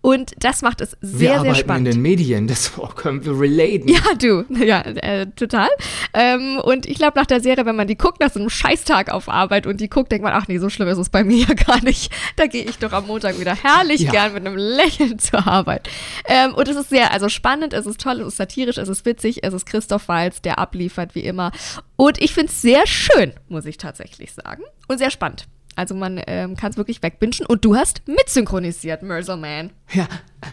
Und 0.00 0.32
das 0.38 0.62
macht 0.62 0.80
es 0.80 0.96
sehr, 1.00 1.40
sehr 1.40 1.54
spannend. 1.54 1.88
in 1.88 1.94
den 1.94 2.02
Medien, 2.02 2.46
das 2.46 2.72
können 2.96 3.24
wir 3.24 3.38
relaten. 3.38 3.88
Ja, 3.88 4.00
du, 4.18 4.44
ja, 4.64 4.80
äh, 4.82 5.26
total. 5.36 5.68
Ähm, 6.12 6.58
und 6.62 6.86
ich 6.86 6.96
glaube, 6.96 7.18
nach 7.18 7.26
der 7.26 7.40
Serie, 7.40 7.66
wenn 7.66 7.76
man 7.76 7.88
die 7.88 7.96
guckt, 7.98 8.20
nach 8.20 8.32
so 8.32 8.40
einem 8.40 8.50
Scheißtag 8.50 9.10
auf 9.12 9.28
Arbeit 9.28 9.66
und 9.66 9.80
die 9.80 9.88
guckt, 9.88 10.12
denkt 10.12 10.22
man, 10.24 10.32
ach 10.32 10.48
nee, 10.48 10.58
so 10.58 10.68
schlimm 10.70 10.88
ist 10.88 10.98
es 10.98 11.08
bei 11.10 11.24
mir 11.24 11.46
ja 11.48 11.54
gar 11.54 11.82
nicht. 11.82 12.12
Da 12.36 12.46
gehe 12.46 12.64
ich 12.64 12.78
doch 12.78 12.92
am 12.92 13.06
Montag 13.06 13.38
wieder 13.40 13.54
herrlich 13.54 14.02
Ja. 14.02 14.10
gern 14.10 14.34
mit 14.34 14.46
einem 14.46 14.56
Lächeln 14.56 15.18
zur 15.18 15.46
Arbeit. 15.46 15.88
Ähm, 16.26 16.54
und 16.54 16.68
es 16.68 16.76
ist 16.76 16.88
sehr, 16.90 17.12
also 17.12 17.28
spannend, 17.28 17.72
es 17.72 17.86
ist 17.86 18.00
toll, 18.00 18.20
es 18.20 18.28
ist 18.28 18.36
satirisch, 18.36 18.78
es 18.78 18.88
ist 18.88 19.04
witzig, 19.04 19.42
es 19.42 19.52
ist 19.54 19.66
Christoph 19.66 20.08
Walz, 20.08 20.42
der 20.42 20.58
abliefert 20.58 21.14
wie 21.14 21.20
immer. 21.24 21.50
Und 21.96 22.20
ich 22.20 22.32
finde 22.34 22.50
es 22.52 22.60
sehr 22.62 22.86
schön, 22.86 23.32
muss 23.48 23.66
ich 23.66 23.76
tatsächlich 23.76 24.32
sagen. 24.32 24.62
Und 24.88 24.98
sehr 24.98 25.10
spannend. 25.10 25.33
Also 25.76 25.94
man 25.94 26.20
ähm, 26.26 26.56
kann 26.56 26.70
es 26.70 26.76
wirklich 26.76 27.02
wegbingen. 27.02 27.46
Und 27.46 27.64
du 27.64 27.76
hast 27.76 28.02
mitsynchronisiert, 28.06 29.02
Merzelman. 29.02 29.70
Ja, 29.92 30.08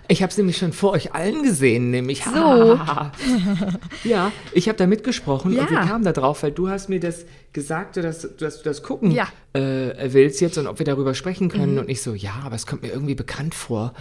ich 0.07 0.21
habe 0.21 0.29
es 0.29 0.37
nämlich 0.37 0.57
schon 0.57 0.73
vor 0.73 0.91
euch 0.91 1.13
allen 1.15 1.41
gesehen, 1.43 1.89
nämlich. 1.89 2.23
So. 2.23 2.79
ja, 4.03 4.31
ich 4.53 4.67
habe 4.67 4.77
da 4.77 4.87
mitgesprochen 4.87 5.53
Ja. 5.53 5.61
und 5.63 5.71
wir 5.71 5.79
kamen 5.79 6.03
da 6.03 6.11
drauf, 6.11 6.43
weil 6.43 6.51
du 6.51 6.69
hast 6.69 6.89
mir 6.89 6.99
das 6.99 7.25
gesagt, 7.53 7.97
dass, 7.97 8.27
dass 8.37 8.57
du 8.57 8.63
das 8.63 8.83
gucken 8.83 9.11
Ja. 9.11 9.27
Mhm. 9.55 9.61
äh, 9.61 10.13
willst 10.13 10.41
jetzt 10.41 10.57
und 10.57 10.67
ob 10.67 10.79
wir 10.79 10.85
darüber 10.85 11.13
sprechen 11.13 11.49
können. 11.49 11.79
Und 11.79 11.89
ich 11.89 12.01
so, 12.01 12.13
ja, 12.13 12.33
aber 12.45 12.55
es 12.55 12.65
kommt 12.67 12.83
mir 12.83 12.89
irgendwie 12.91 13.15
bekannt 13.15 13.55
vor. 13.55 13.93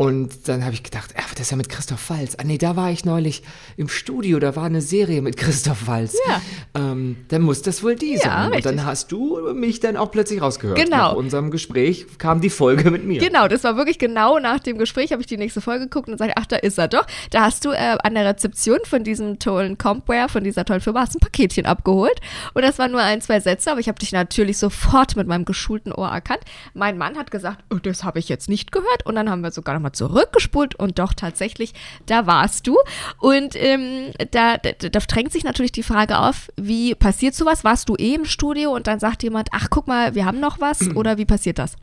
Und 0.00 0.46
dann 0.46 0.62
habe 0.64 0.74
ich 0.74 0.84
gedacht, 0.84 1.12
ach, 1.18 1.30
das 1.34 1.40
ist 1.46 1.50
ja 1.50 1.56
mit 1.56 1.68
Christoph 1.68 2.08
Walz. 2.10 2.36
Ah 2.38 2.44
nee, 2.44 2.56
da 2.56 2.76
war 2.76 2.92
ich 2.92 3.04
neulich 3.04 3.42
im 3.76 3.88
Studio, 3.88 4.38
da 4.38 4.54
war 4.54 4.62
eine 4.62 4.80
Serie 4.80 5.22
mit 5.22 5.36
Christoph 5.36 5.88
Walz. 5.88 6.16
Ja. 6.28 6.40
Ähm, 6.80 7.16
dann 7.26 7.42
muss 7.42 7.62
das 7.62 7.82
wohl 7.82 7.96
die 7.96 8.16
sein. 8.16 8.46
Und 8.46 8.54
richtig. 8.54 8.76
dann 8.76 8.84
hast 8.86 9.10
du 9.10 9.52
mich 9.54 9.80
dann 9.80 9.96
auch 9.96 10.12
plötzlich 10.12 10.40
rausgehört. 10.40 10.78
Genau. 10.78 10.96
Nach 10.96 11.12
unserem 11.14 11.50
Gespräch 11.50 12.06
kam 12.18 12.40
die 12.40 12.48
Folge 12.48 12.92
mit 12.92 13.06
mir. 13.06 13.18
Genau, 13.20 13.48
das 13.48 13.64
war 13.64 13.76
wirklich 13.76 13.98
genau 13.98 14.38
nach 14.38 14.60
dem 14.68 14.78
Gespräch, 14.78 15.12
habe 15.12 15.20
ich 15.20 15.26
die 15.26 15.36
nächste 15.36 15.60
Folge 15.60 15.84
geguckt 15.84 16.08
und 16.08 16.18
sage, 16.18 16.34
ach, 16.36 16.46
da 16.46 16.56
ist 16.56 16.78
er 16.78 16.88
doch. 16.88 17.06
Da 17.30 17.42
hast 17.42 17.64
du 17.64 17.70
äh, 17.70 17.96
an 18.02 18.14
der 18.14 18.24
Rezeption 18.24 18.78
von 18.84 19.02
diesem 19.04 19.38
tollen 19.38 19.78
Compware, 19.78 20.28
von 20.28 20.44
dieser 20.44 20.64
tollen 20.64 20.80
Firma, 20.80 21.00
hast 21.00 21.16
ein 21.16 21.20
Paketchen 21.20 21.66
abgeholt. 21.66 22.20
Und 22.54 22.62
das 22.62 22.78
waren 22.78 22.92
nur 22.92 23.00
ein, 23.00 23.20
zwei 23.20 23.40
Sätze, 23.40 23.70
aber 23.70 23.80
ich 23.80 23.88
habe 23.88 23.98
dich 23.98 24.12
natürlich 24.12 24.58
sofort 24.58 25.16
mit 25.16 25.26
meinem 25.26 25.44
geschulten 25.44 25.92
Ohr 25.92 26.08
erkannt. 26.08 26.40
Mein 26.74 26.98
Mann 26.98 27.16
hat 27.16 27.30
gesagt, 27.30 27.64
oh, 27.72 27.78
das 27.78 28.04
habe 28.04 28.18
ich 28.18 28.28
jetzt 28.28 28.48
nicht 28.48 28.72
gehört. 28.72 29.06
Und 29.06 29.14
dann 29.14 29.30
haben 29.30 29.42
wir 29.42 29.50
sogar 29.50 29.74
nochmal 29.74 29.92
zurückgespult 29.92 30.74
und 30.74 30.98
doch 30.98 31.14
tatsächlich, 31.14 31.74
da 32.06 32.26
warst 32.26 32.66
du. 32.66 32.76
Und 33.18 33.56
ähm, 33.56 34.12
da, 34.30 34.56
da, 34.58 34.72
da 34.72 35.00
drängt 35.00 35.32
sich 35.32 35.44
natürlich 35.44 35.72
die 35.72 35.82
Frage 35.82 36.18
auf, 36.18 36.50
wie 36.56 36.94
passiert 36.94 37.34
sowas? 37.34 37.64
Warst 37.64 37.88
du 37.88 37.96
eh 37.96 38.14
im 38.14 38.24
Studio 38.24 38.74
und 38.74 38.86
dann 38.86 39.00
sagt 39.00 39.22
jemand, 39.22 39.48
ach, 39.52 39.68
guck 39.70 39.86
mal, 39.86 40.14
wir 40.14 40.24
haben 40.24 40.40
noch 40.40 40.60
was? 40.60 40.80
Oder 40.94 41.18
wie 41.18 41.24
passiert 41.24 41.58
das? 41.58 41.76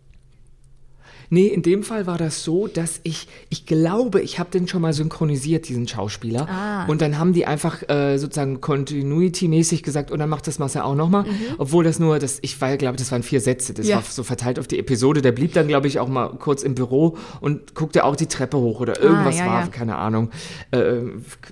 Nee, 1.30 1.48
in 1.48 1.62
dem 1.62 1.84
Fall 1.84 2.08
war 2.08 2.18
das 2.18 2.44
so, 2.44 2.68
dass 2.68 3.00
ich, 3.04 3.28
ich 3.50 3.66
glaube, 3.66 4.22
ich 4.22 4.40
habe 4.40 4.50
den 4.52 4.68
schon 4.68 4.82
mal 4.82 4.94
synchronisiert, 4.94 5.68
diesen 5.70 5.88
Schauspieler. 5.88 6.48
Ah. 6.50 6.86
Und 6.88 7.02
dann 7.02 7.18
haben 7.20 7.34
die 7.34 7.46
einfach 7.46 7.88
äh, 7.90 8.18
sozusagen 8.18 8.62
Continuity-mäßig 8.62 9.84
gesagt, 9.84 10.12
und 10.12 10.20
dann 10.20 10.30
macht 10.30 10.48
das 10.48 10.60
Marcel 10.60 10.82
auch 10.82 10.96
nochmal. 10.96 11.26
Obwohl 11.58 11.84
das 11.84 12.00
nur, 12.00 12.20
das, 12.20 12.40
ich 12.42 12.60
war, 12.62 12.76
glaube 12.78 12.98
das 12.98 13.12
waren 13.12 13.24
vier 13.24 13.42
Sätze, 13.42 13.74
das 13.74 13.86
Mhm. 13.86 13.90
Ja. 13.92 13.96
war 13.98 14.04
so 14.04 14.24
verteilt 14.24 14.60
auf 14.60 14.68
die 14.68 14.80
Episode. 14.80 15.22
Der 15.22 15.32
blieb 15.32 15.54
dann, 15.54 15.68
glaube 15.68 15.88
ich, 15.88 16.00
auch 16.00 16.08
mal 16.08 16.30
kurz 16.30 16.64
im 16.64 16.76
Büro 16.76 17.18
und 17.42 17.76
guckte 17.76 18.04
auch 18.04 18.16
die 18.16 18.28
Treppe 18.28 18.58
hoch 18.58 18.80
oder 18.80 19.00
irgendwas 19.02 19.36
Ah, 19.36 19.40
ja, 19.40 19.46
war, 19.48 19.62
ja. 19.62 19.68
keine 19.68 19.96
Ahnung. 19.98 20.30
Äh, 20.72 20.98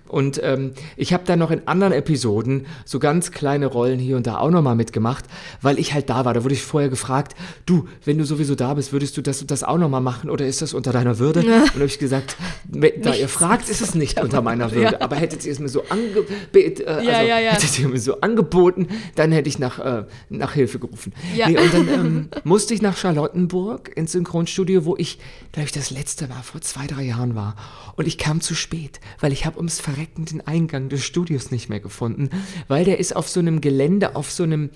und 0.08 0.40
ähm, 0.44 0.72
ich 0.98 1.14
habe 1.14 1.24
dann 1.26 1.40
noch 1.40 1.52
in 1.52 1.68
anderen 1.68 1.94
Episoden 1.94 2.66
so 2.86 3.00
ganz 3.00 3.32
kleine 3.32 3.66
Rollen 3.68 4.00
hier 4.00 4.18
und 4.18 4.28
da 4.28 4.38
auch 4.38 4.50
nochmal 4.50 4.76
mitgemacht, 4.76 5.26
weil 5.62 5.80
ich 5.80 5.94
halt 5.94 6.10
da 6.10 6.26
war. 6.26 6.34
Da 6.34 6.44
wurde 6.44 6.54
ich 6.54 6.64
vorher 6.64 6.90
gefragt, 6.90 7.36
du, 7.66 7.88
wenn 8.06 8.18
du 8.18 8.26
sowieso 8.26 8.56
da 8.56 8.74
bist, 8.74 8.94
würdest 8.94 9.18
du 9.18 9.22
das 9.22 9.42
und 9.42 9.52
das 9.52 9.63
auch 9.64 9.78
nochmal 9.78 10.02
machen 10.02 10.30
oder 10.30 10.46
ist 10.46 10.62
das 10.62 10.74
unter 10.74 10.92
deiner 10.92 11.20
Würde? 11.20 11.42
Und 11.42 11.48
da 11.48 11.74
habe 11.74 11.86
ich 11.86 12.00
gesagt, 12.00 12.36
da 12.66 13.14
ihr 13.14 13.30
fragt, 13.30 13.70
ist 13.70 13.82
es 13.82 13.96
nicht 13.96 14.22
unter 14.22 14.42
meiner 14.42 14.72
Würde. 14.72 15.02
Aber 15.02 15.16
hättet 15.16 15.46
ihr 15.46 15.52
es 15.52 15.60
mir 15.60 15.70
so 15.70 15.84
angebeten, 15.90 16.86
äh, 16.86 17.04
Ja, 17.04 17.18
also, 17.18 17.30
ja, 17.30 17.40
ja. 17.40 17.52
hättet 17.52 17.80
ihr 17.80 17.88
mir 17.88 18.00
so 18.00 18.22
angeboten, 18.22 18.88
dann 19.16 19.32
hätte 19.32 19.50
ich 19.50 19.60
nach, 19.60 19.80
äh, 19.80 20.06
nach 20.30 20.54
Hilfe 20.54 20.80
gerufen. 20.80 21.14
Ja. 21.36 21.50
Nee, 21.50 21.58
und 21.58 21.74
dann 21.74 21.88
ähm, 21.88 22.30
musste 22.44 22.74
ich 22.74 22.82
nach 22.82 22.98
Charlottenburg 22.98 23.92
ins 23.96 24.12
Synchronstudio, 24.12 24.86
wo 24.86 24.96
ich, 24.98 25.20
glaube 25.52 25.66
ich, 25.66 25.72
das 25.72 25.90
letzte 25.92 26.28
Mal 26.28 26.42
vor 26.44 26.62
zwei, 26.62 26.88
drei 26.88 27.04
Jahren 27.04 27.36
war. 27.36 27.56
Und 27.96 28.08
ich 28.08 28.18
kam 28.18 28.42
zu 28.42 28.56
spät, 28.56 29.00
weil 29.20 29.32
ich 29.32 29.46
habe 29.46 29.58
ums 29.58 29.80
Verrecken 29.80 30.26
den 30.26 30.46
Eingang 30.46 30.90
des 30.90 31.04
Studios 31.04 31.52
nicht 31.52 31.70
mehr 31.70 31.80
gefunden, 31.80 32.30
weil 32.68 32.86
der 32.86 33.00
ist 33.00 33.16
auf 33.16 33.30
so 33.30 33.40
einem 33.40 33.62
Gelände, 33.62 34.16
auf 34.16 34.32
so 34.32 34.44
einem 34.44 34.70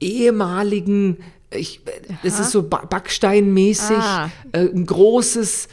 ehemaligen, 0.00 1.18
ich, 1.58 1.80
das 2.22 2.40
ist 2.40 2.50
so 2.50 2.62
ba 2.62 2.84
backsteinmäßig, 2.88 3.96
Ah. 3.96 4.30
äh, 4.52 4.60
ein 4.68 4.86
großes, 4.86 5.68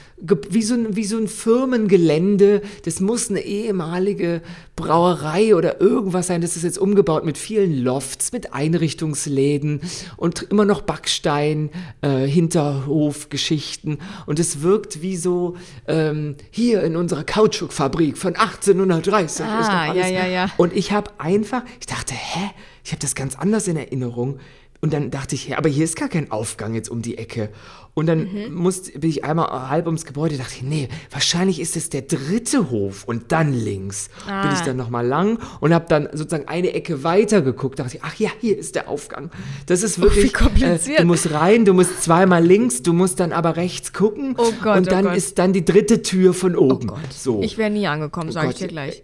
wie 0.50 0.62
so, 0.62 0.76
ein, 0.76 0.96
wie 0.96 1.04
so 1.06 1.18
ein 1.18 1.28
Firmengelände. 1.28 2.62
Das 2.86 3.00
muss 3.00 3.30
eine 3.30 3.42
ehemalige 3.42 4.42
Brauerei 4.76 5.56
oder 5.56 5.82
irgendwas 5.82 6.28
sein. 6.28 6.42
Das 6.42 6.56
ist 6.56 6.64
jetzt 6.64 6.78
umgebaut 6.78 7.26
mit 7.26 7.38
vielen 7.38 7.78
Lofts, 7.84 8.32
mit 8.32 8.54
Einrichtungsläden 8.54 9.82
und 10.18 10.44
immer 10.44 10.66
noch 10.66 10.82
Backstein, 10.82 11.70
äh, 12.02 12.28
Hinterhofgeschichten. 12.28 13.98
Und 14.26 14.40
es 14.40 14.62
wirkt 14.62 15.02
wie 15.02 15.18
so 15.18 15.56
ähm, 15.88 16.36
hier 16.52 16.84
in 16.84 16.96
unserer 16.96 17.24
Kautschukfabrik 17.24 18.18
von 18.18 18.36
1830. 18.36 19.46
Ah, 19.46 19.94
ja, 19.94 20.08
ja, 20.08 20.28
ja. 20.28 20.50
Und 20.58 20.74
ich 20.74 20.92
habe 20.92 21.12
einfach, 21.18 21.64
ich 21.80 21.86
dachte, 21.88 22.14
hä? 22.14 22.52
Ich 22.84 22.92
habe 22.92 23.02
das 23.02 23.14
ganz 23.14 23.36
anders 23.36 23.68
in 23.68 23.78
Erinnerung. 23.78 24.40
Und 24.82 24.94
dann 24.94 25.12
dachte 25.12 25.36
ich, 25.36 25.56
aber 25.56 25.70
hier 25.70 25.84
ist 25.86 25.96
gar 25.96 26.10
kein 26.10 26.32
Aufgang 26.32 26.74
jetzt 26.74 26.90
um 26.90 27.04
die 27.04 27.18
Ecke. 27.20 27.50
Und 27.94 28.08
dann 28.08 28.20
Mhm. 28.48 28.54
musste, 28.56 28.98
bin 28.98 29.10
ich 29.10 29.24
einmal 29.26 29.70
halb 29.70 29.86
ums 29.86 30.06
Gebäude, 30.06 30.38
dachte 30.38 30.54
ich, 30.56 30.64
nee, 30.64 30.88
wahrscheinlich 31.12 31.60
ist 31.60 31.76
es 31.76 31.90
der 31.90 32.02
dritte 32.04 32.72
Hof 32.72 33.04
und 33.04 33.32
dann 33.32 33.54
links. 33.54 34.10
Bin 34.26 34.52
ich 34.54 34.60
Ah. 34.62 34.66
dann 34.66 34.78
nochmal 34.78 35.06
lang 35.06 35.38
und 35.60 35.74
habe 35.74 35.86
dann 35.90 36.08
sozusagen 36.14 36.48
eine 36.48 36.74
Ecke 36.74 37.04
weiter 37.04 37.42
geguckt, 37.42 37.78
dachte 37.80 37.98
ich, 37.98 38.04
ach 38.04 38.16
ja, 38.16 38.30
hier 38.40 38.58
ist 38.58 38.74
der 38.76 38.88
Aufgang. 38.90 39.30
Das 39.68 39.84
ist 39.84 40.02
wirklich, 40.02 40.34
Oh, 40.36 40.46
kompliziert. 40.46 40.98
Äh, 41.00 41.02
du 41.02 41.08
musst 41.08 41.32
rein, 41.32 41.66
du 41.66 41.74
musst 41.74 42.02
zweimal 42.02 42.44
links, 42.44 42.82
du 42.82 42.94
musst 42.94 43.20
dann 43.20 43.34
aber 43.34 43.58
rechts 43.58 43.94
gucken. 43.94 44.36
Oh 44.38 44.52
Gott, 44.64 44.78
und 44.78 44.88
oh 44.88 44.90
dann 44.90 45.04
Gott. 45.06 45.18
ist 45.18 45.38
dann 45.38 45.54
die 45.54 45.64
dritte 45.66 46.02
Tür 46.02 46.34
von 46.34 46.56
Oh 46.56 46.72
oben. 46.72 46.88
Gott. 46.88 47.14
So. 47.14 47.42
Ich 47.44 47.58
wäre 47.58 47.70
nie 47.70 47.86
angekommen, 47.88 48.32
sage 48.32 48.50
ich 48.50 48.56
dir 48.56 48.68
gleich. 48.68 49.04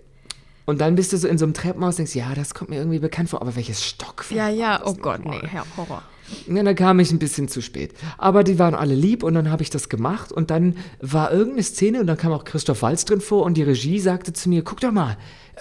Und 0.67 0.81
dann 0.81 0.95
bist 0.95 1.13
du 1.13 1.17
so 1.17 1.29
in 1.29 1.37
so 1.37 1.45
einem 1.45 1.53
Treppenhaus 1.53 1.93
und 1.93 1.99
denkst, 1.99 2.15
ja, 2.15 2.35
das 2.35 2.53
kommt 2.53 2.69
mir 2.69 2.75
irgendwie 2.75 2.99
bekannt 2.99 3.29
vor, 3.29 3.41
aber 3.41 3.55
welches 3.55 3.85
Stockwerk? 3.85 4.37
Ja, 4.37 4.49
ja, 4.49 4.81
oh 4.83 4.93
Gott, 4.93 5.19
nochmal? 5.19 5.39
nee, 5.41 5.47
Herr 5.47 5.63
Horror. 5.77 6.03
Ja, 6.45 6.61
dann 6.61 6.75
kam 6.75 6.99
ich 6.99 7.09
ein 7.09 7.19
bisschen 7.19 7.47
zu 7.47 7.61
spät. 7.61 7.93
Aber 8.17 8.43
die 8.43 8.59
waren 8.59 8.75
alle 8.75 8.93
lieb 8.93 9.23
und 9.23 9.33
dann 9.33 9.49
habe 9.49 9.63
ich 9.63 9.69
das 9.69 9.87
gemacht 9.87 10.33
und 10.33 10.51
dann 10.51 10.75
war 10.99 11.31
irgendeine 11.31 11.63
Szene 11.63 12.01
und 12.01 12.07
dann 12.07 12.17
kam 12.17 12.33
auch 12.33 12.43
Christoph 12.43 12.81
Walz 12.81 13.05
drin 13.05 13.21
vor 13.21 13.45
und 13.45 13.55
die 13.55 13.63
Regie 13.63 13.97
sagte 14.01 14.33
zu 14.33 14.49
mir, 14.49 14.61
guck 14.61 14.81
doch 14.81 14.91
mal, 14.91 15.17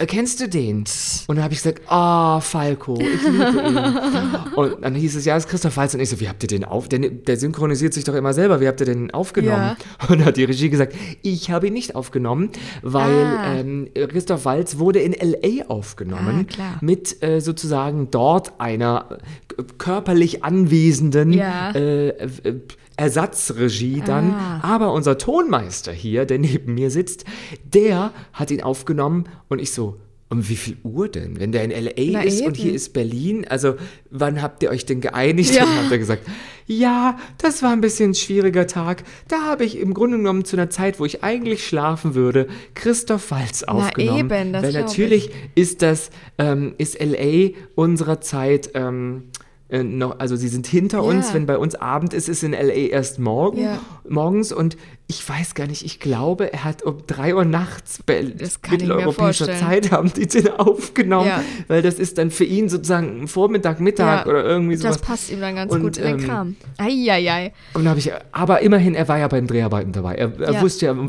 kennst 0.07 0.41
du 0.41 0.49
den? 0.49 0.85
Und 1.27 1.37
dann 1.37 1.43
habe 1.45 1.55
ich 1.55 1.63
gesagt, 1.63 1.83
ah, 1.91 2.41
Falco, 2.41 2.99
ich 3.01 3.23
liebe 3.23 3.63
ihn. 3.67 4.55
und 4.57 4.83
dann 4.85 4.95
hieß 4.95 5.17
es, 5.17 5.25
ja, 5.25 5.35
das 5.35 5.45
ist 5.45 5.51
Christoph 5.51 5.77
Waltz. 5.77 5.95
Und 5.95 6.01
ich 6.01 6.11
so, 6.11 6.21
wie 6.21 6.29
habt 6.29 6.43
ihr 6.43 6.49
den 6.49 6.65
auf? 6.65 6.89
Der, 6.89 6.99
der 6.99 7.37
synchronisiert 7.37 7.95
sich 7.95 8.05
doch 8.05 8.15
immer 8.15 8.35
selber. 8.35 8.61
Wie 8.61 8.69
habt 8.69 8.81
ihr 8.81 8.87
den 8.87 9.11
aufgenommen? 9.13 9.77
Und 10.09 10.19
dann 10.19 10.27
hat 10.27 10.37
die 10.37 10.45
Regie 10.45 10.69
gesagt, 10.69 10.95
ich 11.23 11.51
habe 11.51 11.69
ihn 11.69 11.73
nicht 11.73 11.95
aufgenommen, 11.95 12.51
weil 12.83 13.07
Ah. 13.27 13.55
ähm, 13.55 13.89
Christoph 14.09 14.45
Waltz 14.45 14.79
wurde 14.79 14.99
in 14.99 15.13
L.A. 15.15 15.67
aufgenommen 15.69 16.47
Ah, 16.49 16.53
klar. 16.53 16.79
mit 16.83 17.23
äh, 17.23 17.41
sozusagen 17.41 18.11
dort 18.11 18.61
einer 18.61 19.19
äh, 19.59 19.63
körperlich 19.79 20.45
anwesenden 20.45 21.33
Ja. 21.33 21.71
äh, 21.71 22.09
äh, 22.09 22.61
Ersatzregie 22.97 24.03
dann. 24.05 24.33
Ah. 24.33 24.61
Aber 24.63 24.93
unser 24.93 25.19
Tonmeister 25.19 25.93
hier, 25.93 26.25
der 26.25 26.39
neben 26.39 26.75
mir 26.75 26.91
sitzt, 26.91 27.25
der 27.65 28.13
hat 28.33 28.51
ihn 28.51 28.63
aufgenommen 28.63 29.25
und 29.49 29.61
ich 29.61 29.73
so, 29.73 30.01
um 30.29 30.49
wie 30.49 30.57
viel 30.57 30.77
Uhr 30.83 31.09
denn? 31.09 31.39
Wenn 31.39 31.53
der 31.53 31.63
in 31.63 31.71
L.A. 31.71 32.11
Na 32.11 32.23
ist 32.23 32.43
und 32.43 32.57
hier 32.57 32.67
eben. 32.67 32.75
ist 32.75 32.93
Berlin, 32.93 33.47
also 33.49 33.75
wann 34.11 34.43
habt 34.43 34.63
ihr 34.63 34.71
euch 34.71 34.85
denn 34.85 35.01
geeinigt? 35.01 35.55
Ja. 35.55 35.65
Dann 35.65 35.85
hat 35.85 35.93
er 35.93 35.99
gesagt, 35.99 36.23
ja, 36.67 37.17
das 37.39 37.63
war 37.63 37.71
ein 37.71 37.81
bisschen 37.81 38.11
ein 38.11 38.15
schwieriger 38.15 38.67
Tag. 38.67 39.05
Da 39.29 39.43
habe 39.43 39.65
ich 39.65 39.79
im 39.79 39.95
Grunde 39.95 40.17
genommen 40.17 40.45
zu 40.45 40.57
einer 40.57 40.69
Zeit, 40.69 40.99
wo 40.99 41.05
ich 41.05 41.23
eigentlich 41.23 41.65
schlafen 41.65 42.17
würde, 42.17 42.49
Christoph 42.75 43.31
Waltz 43.31 43.63
aufgenommen. 43.63 44.19
eben, 44.19 44.53
das 44.53 44.65
Weil 44.65 44.73
natürlich 44.73 45.31
ist 45.55 45.83
das, 45.83 46.11
ähm, 46.39 46.75
ist 46.79 47.01
L.A. 47.01 47.57
unserer 47.77 48.21
Zeit, 48.21 48.71
ähm, 48.75 49.31
äh, 49.69 49.83
noch, 49.83 50.19
also 50.21 50.37
sie 50.37 50.49
sind 50.49 50.67
hinter 50.67 51.03
uns, 51.03 51.29
Ja. 51.29 51.35
wenn 51.35 51.47
bei 51.47 51.59
uns 51.59 51.75
Abend 51.75 52.15
ist, 52.15 52.29
ist 52.29 52.43
in 52.45 52.53
L.A. 52.55 52.73
erst 52.73 53.19
morgen, 53.19 53.63
Ja. 53.63 53.79
morgens 54.09 54.53
und 54.53 54.77
ich 55.09 55.29
weiß 55.29 55.55
gar 55.55 55.69
nicht, 55.69 55.85
ich 55.85 56.01
glaube, 56.01 56.53
er 56.53 56.65
hat 56.65 56.83
um 56.83 56.99
3 57.07 57.35
Uhr 57.37 57.45
nachts 57.45 58.01
bei 58.05 58.23
mitteleuropäischer. 58.71 59.47
Zeit 59.57 59.93
haben 59.93 60.13
die 60.13 60.27
den 60.27 60.49
aufgenommen, 60.51 61.29
Ja. 61.29 61.43
weil 61.69 61.83
das 61.83 61.95
ist 61.95 62.19
dann 62.19 62.31
für 62.31 62.45
ihn 62.45 62.69
sozusagen 62.69 63.29
Vormittag, 63.29 63.79
Mittag 63.81 64.27
Ja, 64.27 64.31
oder 64.33 64.45
irgendwie 64.45 64.77
sowas. 64.77 64.99
Das 64.99 65.07
passt 65.07 65.31
ihm 65.31 65.41
dann 65.41 65.55
ganz 65.57 65.73
Und, 65.73 65.83
gut 65.83 65.97
in 65.99 66.05
den 66.05 66.19
ähm, 66.21 66.25
Kram. 66.25 66.57
Eieiei. 66.79 67.53
Und 67.75 67.89
habe 67.89 67.99
ich, 67.99 68.11
aber 68.33 68.63
immerhin, 68.63 68.95
er 68.95 69.07
war 69.09 69.19
ja 69.19 69.29
bei 69.29 69.39
den 69.39 69.47
Dreharbeiten 69.47 69.93
dabei. 69.93 70.15
Er, 70.17 70.33
er 70.41 70.53
Ja. 70.55 70.61
wusste 70.63 70.87
ja, 70.87 70.93
um, 70.93 71.09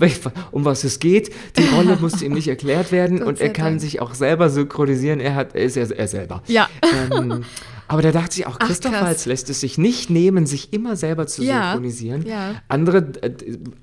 um 0.51 0.65
was 0.65 0.83
es 0.83 0.99
geht. 0.99 1.31
Die 1.57 1.65
Rolle 1.75 1.97
musste 2.01 2.23
ihm 2.25 2.33
nicht 2.33 2.47
erklärt 2.47 2.91
werden 2.91 3.23
und 3.23 3.41
er 3.41 3.49
kann 3.49 3.65
Dank. 3.73 3.81
sich 3.81 3.99
auch 4.01 4.13
selber 4.13 4.49
synchronisieren. 4.49 5.19
Er, 5.19 5.33
hat, 5.35 5.55
er 5.55 5.63
ist 5.63 5.75
er, 5.77 5.89
er 5.97 6.07
selber. 6.07 6.43
Ja. 6.47 6.69
Ähm, 7.11 7.43
aber 7.87 8.01
da 8.01 8.11
dachte 8.11 8.39
ich 8.39 8.47
auch, 8.47 8.57
Ach, 8.59 8.67
Christoph. 8.67 8.93
Waltz 8.93 9.25
lässt 9.25 9.49
es 9.49 9.61
sich 9.61 9.77
nicht 9.77 10.09
nehmen, 10.09 10.45
sich 10.45 10.73
immer 10.73 10.95
selber 10.95 11.27
zu 11.27 11.43
Ja. 11.43 11.71
synchronisieren. 11.73 12.25
Ja. 12.25 12.55
Andere, 12.67 12.97
äh, 13.21 13.31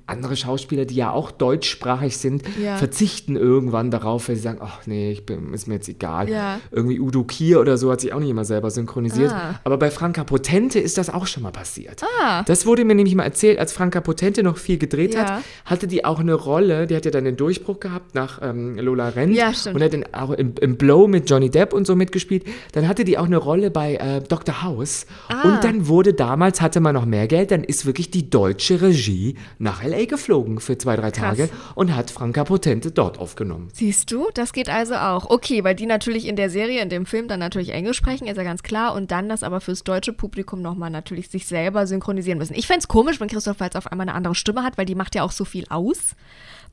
andere 0.07 0.35
Schauspieler, 0.35 0.85
die 0.85 0.95
ja 0.95 1.11
auch 1.11 1.31
deutschsprachig 1.31 2.17
sind, 2.17 2.43
Ja. 2.61 2.77
verzichten 2.77 3.35
irgendwann 3.35 3.91
darauf, 3.91 4.29
weil 4.29 4.35
sie 4.35 4.41
sagen, 4.41 4.59
ach 4.61 4.85
nee, 4.85 5.11
ich 5.11 5.25
bin, 5.25 5.53
ist 5.53 5.67
mir 5.67 5.75
jetzt 5.75 5.89
egal. 5.89 6.27
Irgendwie 6.71 6.99
Udo 6.99 7.23
Kier 7.23 7.59
oder 7.59 7.77
so 7.77 7.91
hat 7.91 8.01
sich 8.01 8.13
auch 8.13 8.19
nicht 8.19 8.29
immer 8.29 8.45
selber 8.45 8.69
synchronisiert. 8.71 9.31
Ah. 9.31 9.59
Aber 9.63 9.77
bei 9.77 9.89
Franka 9.91 10.23
Potente 10.23 10.79
ist 10.79 10.97
das 10.97 11.09
auch 11.09 11.27
schon 11.27 11.43
mal 11.43 11.51
passiert. 11.51 12.03
Das 12.45 12.65
wurde 12.65 12.85
mir 12.85 12.95
nämlich 12.95 13.15
mal 13.15 13.23
erzählt, 13.23 13.59
als 13.59 13.73
Franka 13.73 14.01
Potente 14.01 14.43
noch 14.43 14.57
viel 14.57 14.77
gedreht 14.77 15.17
hat, 15.17 15.43
hatte 15.65 15.87
die 15.87 16.05
auch 16.05 16.19
eine 16.19 16.33
Rolle, 16.33 16.87
die 16.87 16.95
hat 16.95 17.05
ja 17.05 17.11
dann 17.11 17.25
den 17.25 17.37
Durchbruch 17.37 17.79
gehabt 17.79 18.15
nach 18.15 18.39
ähm, 18.41 18.77
Lola 18.77 19.09
Rent 19.09 19.37
und 19.73 19.81
hat 19.81 19.93
dann 19.93 20.05
auch 20.13 20.31
im, 20.31 20.53
im 20.61 20.77
Blow 20.77 21.07
mit 21.07 21.29
Johnny 21.29 21.49
Depp 21.49 21.73
und 21.73 21.87
so 21.87 21.95
mitgespielt. 21.95 22.43
Dann 22.73 22.87
hatte 22.87 23.03
die 23.03 23.17
auch 23.17 23.25
eine 23.25 23.37
Rolle 23.37 23.71
bei 23.71 23.94
äh, 23.95 24.21
Dr. 24.21 24.63
House 24.63 25.05
Ah. 25.29 25.41
und 25.43 25.63
dann 25.63 25.87
wurde 25.87 26.13
damals, 26.13 26.61
hatte 26.61 26.79
man 26.79 26.93
noch 26.93 27.05
mehr 27.05 27.27
Geld, 27.27 27.51
dann 27.51 27.63
ist 27.63 27.85
wirklich 27.85 28.11
die 28.11 28.29
deutsche 28.29 28.81
Regie 28.81 29.35
nach 29.59 29.83
L.A. 29.83 30.05
geflogen 30.05 30.59
für 30.59 30.77
zwei, 30.77 30.95
drei 30.95 31.11
Krass. 31.11 31.37
Tage 31.37 31.49
und 31.75 31.95
hat 31.95 32.11
Franka 32.11 32.43
Potente 32.43 32.91
dort 32.91 33.19
aufgenommen. 33.19 33.69
Siehst 33.73 34.11
du, 34.11 34.27
das 34.33 34.53
geht 34.53 34.69
also 34.69 34.95
auch. 34.95 35.29
Okay, 35.29 35.63
weil 35.63 35.75
die 35.75 35.85
natürlich 35.85 36.27
in 36.27 36.35
der 36.35 36.49
Serie, 36.49 36.81
in 36.81 36.89
dem 36.89 37.05
Film 37.05 37.27
dann 37.27 37.39
natürlich 37.39 37.69
Englisch 37.73 37.97
sprechen, 37.97 38.27
ist 38.27 38.37
ja 38.37 38.43
ganz 38.43 38.63
klar. 38.63 38.93
Und 38.93 39.11
dann 39.11 39.29
das 39.29 39.43
aber 39.43 39.61
fürs 39.61 39.83
deutsche 39.83 40.13
Publikum 40.13 40.61
nochmal 40.61 40.89
natürlich 40.89 41.29
sich 41.29 41.45
selber 41.47 41.87
synchronisieren 41.87 42.37
müssen. 42.37 42.55
Ich 42.55 42.67
fände 42.67 42.79
es 42.79 42.87
komisch, 42.87 43.19
wenn 43.19 43.27
Christoph 43.27 43.59
Waltz 43.59 43.75
auf 43.75 43.91
einmal 43.91 44.07
eine 44.07 44.15
andere 44.15 44.35
Stimme 44.35 44.63
hat, 44.63 44.77
weil 44.77 44.85
die 44.85 44.95
macht 44.95 45.15
ja 45.15 45.23
auch 45.23 45.31
so 45.31 45.45
viel 45.45 45.65
aus 45.69 46.15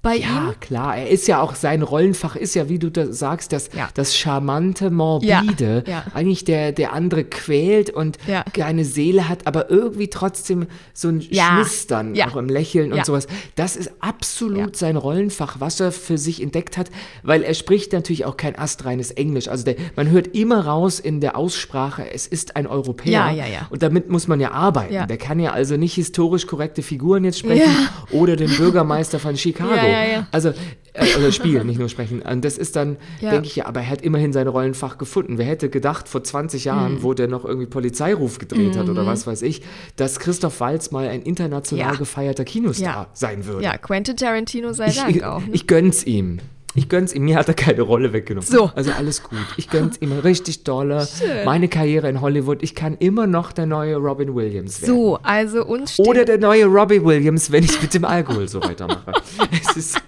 bei 0.03 0.17
Ja, 0.17 0.49
ihm. 0.51 0.61
klar. 0.61 0.97
Er 0.97 1.09
ist 1.11 1.29
ja 1.29 1.41
auch, 1.41 1.55
sein 1.55 1.83
Rollenfach 1.83 2.35
ist 2.35 2.55
ja, 2.55 2.69
wie 2.69 2.79
du 2.81 2.91
da 2.91 3.07
sagst, 3.13 3.53
das, 3.53 3.71
Ja. 3.77 3.89
das 3.95 4.17
charmante, 4.17 4.91
morbide. 4.91 5.85
Ja, 5.87 5.93
ja. 5.93 6.05
Eigentlich 6.13 6.45
der, 6.45 6.73
der 6.73 6.93
andere 6.93 7.23
quält 7.25 7.91
und 7.91 8.19
Ja. 8.27 8.43
keine 8.53 8.85
Seele 8.85 9.29
hat, 9.29 9.47
aber 9.47 9.71
irgendwie 9.71 10.09
trotzdem 10.09 10.67
so 10.93 11.09
ein 11.09 11.21
Ja. 11.21 11.55
Schnistern, 11.55 12.15
Ja. 12.17 12.27
auch 12.29 12.37
im 12.37 12.49
Lächeln 12.49 12.91
und 12.91 12.99
Ja. 12.99 13.05
sowas. 13.05 13.29
Das 13.55 13.77
ist 13.77 13.93
absolut 14.01 14.59
Ja. 14.59 14.69
sein 14.75 14.97
Rollenfach, 14.97 15.61
was 15.61 15.79
er 15.79 15.93
für 15.93 16.19
sich 16.19 16.43
entdeckt 16.43 16.77
hat, 16.77 16.91
weil 17.23 17.43
er 17.45 17.55
spricht 17.55 17.93
natürlich 17.93 18.25
auch 18.25 18.37
kein 18.37 18.59
astreines 18.59 19.13
Englisch. 19.13 19.47
Also 19.47 19.65
der, 19.65 19.77
man 19.95 20.11
hört 20.11 20.35
immer 20.35 20.67
raus 20.67 20.99
in 20.99 21.21
der 21.21 21.37
Aussprache, 21.37 22.11
es 22.13 22.27
ist 22.27 22.57
ein 22.57 22.67
Europäer. 22.67 23.13
Ja, 23.13 23.31
ja, 23.31 23.47
ja. 23.47 23.67
Und 23.71 23.83
damit 23.85 24.11
muss 24.11 24.27
man 24.27 24.41
ja 24.41 24.51
arbeiten. 24.51 24.93
Ja. 24.95 25.07
Der 25.07 25.17
kann 25.17 25.39
ja 25.39 25.53
also 25.53 25.77
nicht 25.77 25.95
historisch 25.95 26.49
korrekte 26.49 26.83
Figuren 26.83 27.23
jetzt 27.25 27.39
sprechen 27.39 27.71
oder 28.11 28.35
den 28.35 28.51
Bürgermeister 28.57 29.21
von 29.21 29.37
Chicago. 29.43 29.92
Ja, 29.93 30.05
ja. 30.05 30.27
Also, 30.33 30.53
oder 31.19 31.33
spielen, 31.33 31.67
nicht 31.67 31.79
nur 31.79 31.89
sprechen. 31.89 32.21
Und 32.23 32.45
das 32.45 32.59
ist 32.59 32.77
dann, 32.77 32.97
Ja. 33.21 33.31
denke 33.31 33.47
ich 33.47 33.57
ja, 33.57 33.67
aber 33.67 33.81
er 33.81 33.89
hat 33.89 34.03
immerhin 34.03 34.33
sein 34.33 34.47
Rollenfach 34.47 34.99
gefunden. 34.99 35.39
Wer 35.39 35.47
hätte 35.47 35.71
gedacht, 35.71 36.09
vor 36.09 36.23
20 36.23 36.65
Jahren, 36.65 36.95
Mhm. 36.97 37.03
wo 37.03 37.15
der 37.15 37.29
noch 37.29 37.45
irgendwie 37.45 37.67
Polizeiruf 37.67 38.39
gedreht 38.39 38.77
hat 38.77 38.89
oder 38.89 39.07
was 39.07 39.27
weiß 39.27 39.43
ich, 39.43 39.63
dass 39.97 40.19
Christoph 40.19 40.61
Waltz 40.61 40.91
mal 40.91 41.09
ein 41.09 41.23
international 41.23 41.93
Ja. 41.93 41.99
gefeierter 41.99 42.45
Kinostar 42.45 42.85
Ja. 42.95 43.07
sein 43.15 43.47
würde. 43.47 43.65
Ja, 43.65 43.79
Quentin 43.79 44.17
Tarantino 44.17 44.73
sei 44.73 44.89
ich, 44.89 44.97
Dank 44.97 45.17
ich, 45.17 45.25
auch. 45.25 45.41
Ne? 45.41 45.49
ich 45.53 45.67
gönn's 45.67 46.05
ihm. 46.05 46.41
Ich 46.75 46.89
gönn's 46.89 47.13
ihm. 47.13 47.25
Mir 47.25 47.37
hat 47.37 47.49
er 47.49 47.55
keine 47.55 47.83
Rolle 47.83 48.13
weggenommen. 48.13 48.49
So. 48.49 48.71
Also 48.75 48.93
alles 48.93 49.23
gut. 49.23 49.39
Ich 49.57 49.69
gönn's 49.69 50.01
ihm 50.01 50.13
richtig 50.13 50.65
dolle. 50.65 51.07
Meine 51.45 51.69
Karriere 51.69 52.09
in 52.09 52.21
Hollywood. 52.21 52.63
Ich 52.63 52.75
kann 52.75 52.97
immer 52.99 53.27
noch 53.27 53.53
der 53.53 53.67
neue 53.67 53.97
Robin 53.97 54.35
Williams 54.35 54.81
werden. 54.81 54.95
so, 54.95 55.19
also 55.23 55.65
uns 55.65 55.99
Oder 55.99 56.25
der 56.25 56.39
neue 56.39 56.65
Robbie 56.67 57.05
Williams, 57.05 57.53
wenn 57.53 57.65
ich 57.65 57.81
mit 57.83 57.93
dem 57.93 58.05
Alkohol 58.05 58.49
so 58.49 58.63
weitermache. 58.63 59.13
es 59.53 59.77
ist 59.77 60.03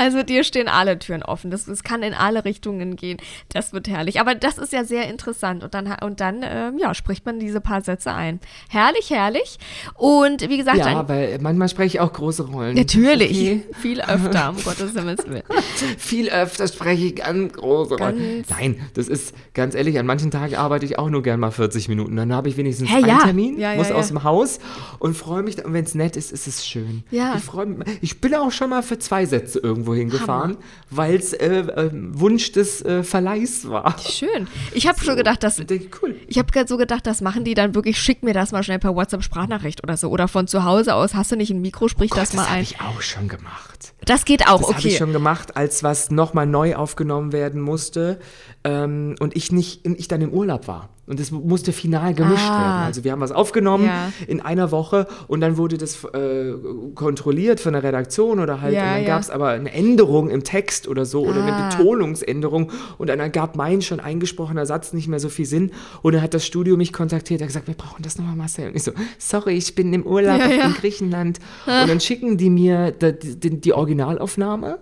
also 0.00 0.22
dir 0.22 0.44
stehen 0.44 0.66
alle 0.68 0.98
Türen 0.98 1.22
offen. 1.22 1.50
Das, 1.50 1.66
das 1.66 1.82
kann 1.84 2.02
in 2.02 2.14
alle 2.14 2.44
Richtungen 2.46 2.96
gehen. 2.96 3.18
Das 3.52 3.72
wird 3.74 3.86
herrlich. 3.88 4.18
Aber 4.20 4.34
das 4.34 4.56
ist 4.56 4.72
ja 4.72 4.84
sehr 4.84 5.08
interessant. 5.08 5.62
Und 5.62 5.74
dann, 5.74 5.94
und 6.02 6.20
dann 6.20 6.40
ähm, 6.42 6.78
ja, 6.78 6.94
spricht 6.94 7.26
man 7.26 7.38
diese 7.38 7.60
paar 7.60 7.82
Sätze 7.82 8.12
ein. 8.12 8.40
Herrlich, 8.70 9.10
herrlich. 9.10 9.58
Und 9.94 10.48
wie 10.48 10.56
gesagt, 10.56 10.78
ja, 10.78 11.06
weil 11.08 11.38
manchmal 11.40 11.68
spreche 11.68 11.96
ich 11.96 12.00
auch 12.00 12.12
große 12.12 12.44
Rollen. 12.44 12.74
natürlich. 12.76 13.30
Okay. 13.30 13.62
Viel 13.80 14.00
öfter, 14.00 14.50
um 14.50 14.56
Gottes 14.64 14.92
Himmels 14.92 15.28
Willen. 15.28 15.42
Viel 15.98 16.30
öfter 16.30 16.66
spreche 16.66 17.06
ich 17.06 17.16
ganz 17.16 17.52
große 17.52 17.96
Rollen. 17.96 18.44
Ganz- 18.46 18.50
Nein, 18.50 18.80
das 18.94 19.08
ist 19.08 19.34
ganz 19.52 19.74
ehrlich, 19.74 19.98
an 19.98 20.06
manchen 20.06 20.30
Tagen 20.30 20.54
arbeite 20.54 20.86
ich 20.86 20.98
auch 20.98 21.10
nur 21.10 21.22
gern 21.22 21.40
mal 21.40 21.50
40 21.50 21.88
Minuten. 21.88 22.16
Dann 22.16 22.32
habe 22.32 22.48
ich 22.48 22.56
wenigstens 22.56 22.88
Hä, 22.90 22.96
einen 22.96 23.06
ja. 23.06 23.18
Termin, 23.18 23.58
Ja, 23.58 23.72
ja, 23.72 23.78
muss 23.78 23.90
aus 23.90 24.08
dem 24.08 24.24
Haus 24.24 24.60
und 24.98 25.14
freue 25.14 25.42
mich. 25.42 25.62
Und 25.64 25.72
wenn 25.74 25.84
es 25.84 25.94
nett 25.94 26.16
ist, 26.16 26.32
ist 26.32 26.46
es 26.46 26.66
schön. 26.66 27.04
Ja. 27.10 27.34
Ich 27.36 27.42
freue 27.44 27.66
mich. 27.66 27.86
Ich 28.00 28.20
bin 28.20 28.34
auch 28.34 28.50
schon 28.50 28.70
mal 28.70 28.82
für 28.82 28.98
zwei 28.98 29.26
Sätze 29.26 29.58
irgendwo 29.58 29.89
hingefahren, 29.94 30.56
weil 30.90 31.16
es 31.16 31.32
äh, 31.32 31.60
äh, 31.60 31.90
Wunsch 31.92 32.52
des 32.52 32.82
äh, 32.82 33.02
Verleihs 33.02 33.68
war. 33.68 33.96
Schön. 33.98 34.48
Ich 34.72 34.86
habe 34.86 35.00
schon 35.00 35.16
gedacht, 35.16 35.42
dass 35.42 35.58
cool. 36.02 36.16
Ich 36.26 36.38
habe 36.38 36.50
gerade 36.52 36.68
so 36.68 36.76
gedacht, 36.76 37.06
das 37.06 37.20
machen 37.20 37.44
die 37.44 37.54
dann 37.54 37.74
wirklich, 37.74 37.98
schick 38.00 38.22
mir 38.22 38.34
das 38.34 38.52
mal 38.52 38.62
schnell 38.62 38.78
per 38.78 38.94
WhatsApp-Sprachnachricht 38.94 39.82
oder 39.82 39.96
so. 39.96 40.08
Oder 40.08 40.28
von 40.28 40.46
zu 40.46 40.64
Hause 40.64 40.94
aus, 40.94 41.14
hast 41.14 41.32
du 41.32 41.36
nicht 41.36 41.50
ein 41.50 41.60
Mikro, 41.60 41.88
sprich 41.88 42.10
das 42.10 42.30
Gott, 42.30 42.36
mal 42.36 42.42
das 42.42 42.50
habe 42.50 42.58
ein. 42.58 42.62
ich 42.62 42.80
auch 42.80 43.00
schon 43.02 43.28
gemacht. 43.28 43.94
Das 44.04 44.24
geht 44.24 44.48
auch, 44.48 44.60
Das 44.60 44.68
habe 44.68 44.78
okay. 44.78 44.88
ich 44.88 44.96
schon 44.96 45.12
gemacht, 45.12 45.56
als 45.56 45.82
was 45.82 46.10
nochmal 46.10 46.46
neu 46.46 46.74
aufgenommen 46.76 47.32
werden 47.32 47.60
musste 47.60 48.18
ähm, 48.64 49.16
und 49.20 49.36
ich 49.36 49.52
nicht, 49.52 49.86
ich 49.86 50.08
dann 50.08 50.20
im 50.22 50.30
Urlaub 50.30 50.68
war. 50.68 50.88
Und 51.10 51.18
es 51.18 51.32
musste 51.32 51.72
final 51.72 52.14
gemischt 52.14 52.46
Ah. 52.48 52.58
werden. 52.60 52.86
Also 52.86 53.02
wir 53.02 53.10
haben 53.10 53.20
was 53.20 53.32
aufgenommen 53.32 53.84
Ja. 53.84 54.12
in 54.28 54.40
einer 54.40 54.70
Woche 54.70 55.08
und 55.26 55.40
dann 55.40 55.56
wurde 55.56 55.76
das 55.76 56.04
äh, 56.04 56.52
kontrolliert 56.94 57.58
von 57.58 57.72
der 57.72 57.82
Redaktion 57.82 58.38
oder 58.38 58.60
halt, 58.60 58.74
Ja, 58.74 58.82
und 58.84 58.88
dann 58.90 59.02
ja. 59.02 59.06
gab 59.08 59.20
es 59.20 59.28
aber 59.28 59.48
eine 59.48 59.72
Änderung 59.72 60.30
im 60.30 60.44
Text 60.44 60.86
oder 60.86 61.04
so 61.04 61.22
oder 61.26 61.42
eine 61.42 61.52
Ah. 61.52 61.68
Betonungsänderung 61.76 62.70
und 62.98 63.08
dann 63.10 63.18
ergab 63.18 63.56
mein 63.56 63.82
schon 63.82 63.98
eingesprochener 63.98 64.66
Satz 64.66 64.92
nicht 64.92 65.08
mehr 65.08 65.18
so 65.18 65.28
viel 65.28 65.46
Sinn 65.46 65.72
und 66.02 66.12
dann 66.14 66.22
hat 66.22 66.32
das 66.32 66.46
Studio 66.46 66.76
mich 66.76 66.92
kontaktiert, 66.92 67.40
hat 67.40 67.48
gesagt, 67.48 67.66
wir 67.66 67.74
brauchen 67.74 68.02
das 68.02 68.16
nochmal, 68.16 68.36
Marcel. 68.36 68.68
Und 68.68 68.76
ich 68.76 68.84
so, 68.84 68.92
sorry, 69.18 69.54
ich 69.54 69.74
bin 69.74 69.92
im 69.92 70.06
Urlaub 70.06 70.40
in 70.40 70.74
Griechenland. 70.74 71.40
Und 71.66 71.88
dann 71.88 71.98
schicken 72.00 72.36
die 72.36 72.50
mir 72.50 72.92
die, 72.92 73.18
die, 73.40 73.60
die 73.60 73.72
Originalaufnahme, 73.72 74.78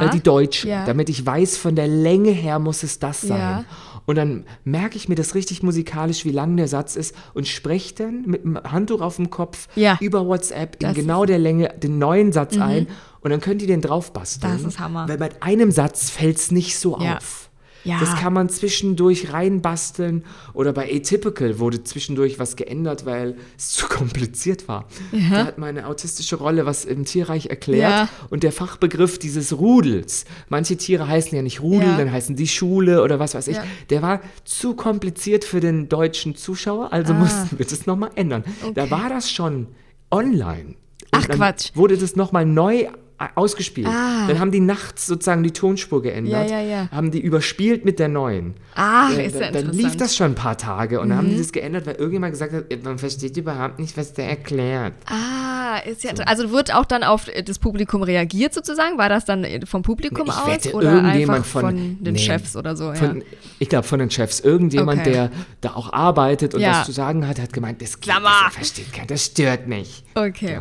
äh, 0.00 0.10
die 0.10 0.20
deutsche, 0.22 0.68
damit 0.86 1.08
ich 1.08 1.26
weiß, 1.26 1.56
von 1.56 1.74
der 1.74 1.88
Länge 1.88 2.30
her 2.30 2.60
muss 2.60 2.84
es 2.84 3.00
das 3.00 3.22
sein. 3.22 3.64
Und 4.06 4.16
dann 4.16 4.44
merke 4.64 4.96
ich 4.96 5.08
mir 5.08 5.14
das 5.14 5.34
richtig 5.34 5.62
musikalisch, 5.62 6.24
wie 6.24 6.30
lang 6.32 6.56
der 6.56 6.68
Satz 6.68 6.96
ist 6.96 7.14
und 7.34 7.46
spreche 7.46 7.94
dann 7.94 8.22
mit 8.26 8.44
dem 8.44 8.58
Handtuch 8.62 9.00
auf 9.00 9.16
dem 9.16 9.30
Kopf 9.30 9.68
Ja. 9.76 9.96
über 10.00 10.26
WhatsApp 10.26 10.74
in 10.82 10.88
Das 10.88 10.94
genau 10.96 11.24
der 11.24 11.38
Länge 11.38 11.68
den 11.82 11.98
neuen 11.98 12.32
Satz 12.32 12.56
ein 12.58 12.88
und 13.20 13.30
dann 13.30 13.40
können 13.40 13.58
die 13.58 13.66
den 13.66 13.80
draufbasteln. 13.80 14.52
Das 14.52 14.62
ist 14.64 14.80
Hammer. 14.80 15.08
Weil 15.08 15.18
bei 15.18 15.30
einem 15.40 15.70
Satz 15.70 16.10
fällt 16.10 16.38
es 16.38 16.50
nicht 16.50 16.76
so 16.78 16.98
Ja. 17.00 17.16
auf. 17.18 17.48
Ja. 17.84 17.98
Das 18.00 18.14
kann 18.16 18.32
man 18.32 18.48
zwischendurch 18.48 19.32
reinbasteln. 19.32 20.24
Oder 20.54 20.72
bei 20.72 20.88
Atypical 20.94 21.58
wurde 21.58 21.82
zwischendurch 21.82 22.38
was 22.38 22.56
geändert, 22.56 23.06
weil 23.06 23.36
es 23.58 23.70
zu 23.70 23.86
kompliziert 23.88 24.68
war. 24.68 24.86
Da 25.12 25.44
hat 25.46 25.58
meine 25.58 25.86
autistische 25.86 26.36
Rolle 26.36 26.64
was 26.66 26.84
im 26.84 27.04
Tierreich 27.04 27.46
erklärt. 27.46 27.82
Ja. 27.90 28.08
Und 28.30 28.42
der 28.42 28.52
Fachbegriff 28.52 29.18
dieses 29.18 29.56
Rudels, 29.58 30.24
manche 30.48 30.76
Tiere 30.76 31.08
heißen 31.08 31.34
ja 31.34 31.42
nicht 31.42 31.60
Rudel, 31.60 31.88
Ja. 31.90 31.96
dann 31.96 32.12
heißen 32.12 32.36
die 32.36 32.48
Schule 32.48 33.02
oder 33.02 33.18
was 33.18 33.34
weiß 33.34 33.48
ich, 33.48 33.56
Ja. 33.56 33.64
der 33.90 34.02
war 34.02 34.20
zu 34.44 34.74
kompliziert 34.74 35.44
für 35.44 35.60
den 35.60 35.88
deutschen 35.88 36.36
Zuschauer, 36.36 36.92
also 36.92 37.14
mussten 37.14 37.58
wir 37.58 37.66
das 37.66 37.86
nochmal 37.86 38.10
ändern. 38.14 38.44
Da 38.74 38.82
Ah. 38.82 38.84
Okay. 38.84 38.90
war 38.90 39.08
das 39.08 39.30
schon 39.30 39.66
online. 40.10 40.74
Ach, 41.10 41.20
Und 41.22 41.28
dann 41.30 41.36
Quatsch. 41.38 41.70
Wurde 41.74 41.96
das 41.96 42.16
nochmal 42.16 42.46
neu 42.46 42.86
ausgespielt. 43.34 43.88
Ah. 43.88 44.26
Dann 44.28 44.38
haben 44.40 44.50
die 44.50 44.60
nachts 44.60 45.06
sozusagen 45.06 45.42
die 45.42 45.50
Tonspur 45.52 46.02
geändert, 46.02 46.50
Ja, 46.50 46.58
ja, 46.58 46.64
ja. 46.64 46.88
haben 46.90 47.10
die 47.10 47.20
überspielt 47.20 47.84
mit 47.84 47.98
der 47.98 48.08
neuen. 48.08 48.54
Ach, 48.74 49.10
Äh, 49.16 49.26
ist 49.26 49.34
ja 49.34 49.50
dann, 49.50 49.52
dann 49.52 49.62
lief 49.66 49.72
interessant. 49.72 49.94
Mhm. 49.94 49.98
das 49.98 50.16
schon 50.16 50.26
ein 50.26 50.34
paar 50.34 50.56
Tage 50.58 51.00
und 51.00 51.08
dann 51.10 51.18
haben 51.18 51.28
die 51.30 51.38
das 51.38 51.52
geändert, 51.52 51.86
weil 51.86 51.94
irgendjemand 51.96 52.32
gesagt 52.32 52.52
hat, 52.52 52.64
man 52.84 52.98
versteht 52.98 53.36
überhaupt 53.36 53.78
nicht, 53.78 53.96
was 53.96 54.12
der 54.14 54.28
erklärt. 54.28 54.94
Ah, 55.06 55.78
ist 55.86 56.04
ja 56.04 56.10
inter- 56.10 56.28
Also 56.28 56.50
wird 56.50 56.74
auch 56.74 56.84
dann 56.84 57.02
auf 57.04 57.28
äh, 57.28 57.42
das 57.42 57.58
Publikum 57.58 58.02
reagiert 58.02 58.54
sozusagen? 58.54 58.98
War 58.98 59.08
das 59.08 59.24
dann 59.24 59.44
äh, 59.44 59.64
vom 59.66 59.82
Publikum 59.82 60.26
Ich 60.26 60.32
aus 60.32 60.46
wette, 60.46 60.72
oder 60.72 60.92
irgendjemand 60.94 61.38
einfach 61.38 61.50
von, 61.50 61.62
von- 61.62 61.98
den 62.04 62.14
nee, 62.14 62.18
Chefs 62.18 62.56
oder 62.56 62.76
so? 62.76 62.92
Von. 62.94 63.22
Ich 63.58 63.68
glaube, 63.68 63.86
von 63.86 63.98
den 63.98 64.10
Chefs. 64.10 64.40
Irgendjemand, 64.40 65.00
Okay. 65.02 65.12
der 65.12 65.30
da 65.60 65.74
auch 65.74 65.92
arbeitet 65.92 66.54
und 66.54 66.62
was 66.62 66.86
zu 66.86 66.92
sagen 66.92 67.26
hat, 67.28 67.38
hat 67.40 67.52
gemeint, 67.52 67.80
das 67.82 68.00
geht, 68.00 68.12
das 68.12 68.22
er 68.22 68.50
versteht 68.50 68.92
keiner, 68.92 69.06
das 69.06 69.24
stört 69.26 69.66
mich. 69.66 70.04
Okay. 70.14 70.58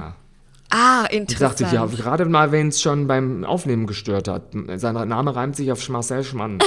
Ah, 0.71 1.05
Ich 1.09 1.17
interessant. 1.17 1.61
dachte, 1.61 1.75
ja, 1.75 1.85
gerade 1.85 2.25
mal, 2.25 2.51
wenn 2.51 2.69
es 2.69 2.81
schon 2.81 3.07
beim 3.07 3.43
Aufnehmen 3.43 3.87
gestört 3.87 4.27
hat. 4.27 4.43
Sein 4.75 4.95
Name 5.07 5.35
reimt 5.35 5.55
sich 5.55 5.71
auf 5.71 5.87
Marcel 5.89 6.23
Schmann. 6.23 6.59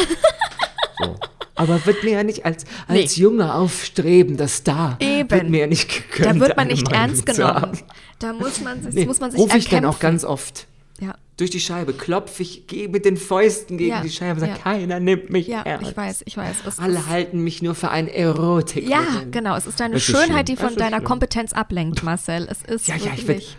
so. 0.98 1.16
Aber 1.56 1.84
wird 1.86 2.02
mir 2.02 2.10
ja 2.12 2.22
nicht 2.24 2.44
als, 2.44 2.64
als 2.88 3.16
Nee. 3.16 3.22
junger, 3.22 3.54
aufstrebender 3.54 4.48
Star, 4.48 4.96
Eben. 5.00 5.30
wird 5.30 5.48
mir 5.50 5.60
ja 5.60 5.66
nicht 5.68 5.88
gegönnt, 6.12 6.40
da 6.42 6.46
wird 6.46 6.56
man 6.56 6.66
nicht 6.66 6.90
ernst 6.90 7.24
genommen. 7.26 7.78
Da 8.18 8.32
muss 8.32 8.60
man, 8.60 8.82
sich- 8.82 8.92
Nee, 8.94 9.06
muss 9.06 9.20
man 9.20 9.30
sich 9.30 9.38
rufe 9.40 9.56
ich 9.58 9.68
dann 9.68 9.84
auch 9.84 10.00
ganz 10.00 10.24
oft 10.24 10.66
Ja, 11.00 11.14
durch 11.36 11.50
die 11.50 11.60
Scheibe, 11.60 11.92
klopfe 11.92 12.42
ich, 12.42 12.66
gehe 12.66 12.88
mit 12.88 13.04
den 13.04 13.16
Fäusten 13.16 13.78
gegen 13.78 13.90
Ja, 13.90 14.00
die 14.02 14.10
Scheibe 14.10 14.32
und 14.34 14.40
sage, 14.40 14.52
ja. 14.52 14.58
keiner 14.58 14.98
nimmt 15.00 15.30
mich 15.30 15.46
ja 15.46 15.62
ernst. 15.62 15.90
ich 15.92 15.96
weiß, 15.96 16.22
ich 16.26 16.36
weiß. 16.36 16.56
Es 16.66 16.78
Alle 16.80 16.98
ist, 16.98 17.08
halten 17.08 17.38
mich 17.44 17.62
nur 17.62 17.74
für 17.76 17.90
ein 17.90 18.08
Erotik. 18.08 18.88
ja, 18.88 19.02
genau. 19.30 19.56
Es 19.56 19.66
ist 19.66 19.78
deine 19.78 19.96
ist 19.96 20.02
Schönheit, 20.02 20.26
schlimm. 20.26 20.44
die 20.46 20.56
von 20.56 20.68
ist 20.70 20.80
deiner 20.80 20.96
schlimm. 20.96 21.04
Kompetenz 21.08 21.52
ablenkt, 21.52 22.02
Marcel. 22.02 22.48
Es 22.50 22.62
ist 22.62 22.88
Ja, 22.88 22.96
ja, 22.96 23.12
ich 23.14 23.26
wirklich. 23.28 23.56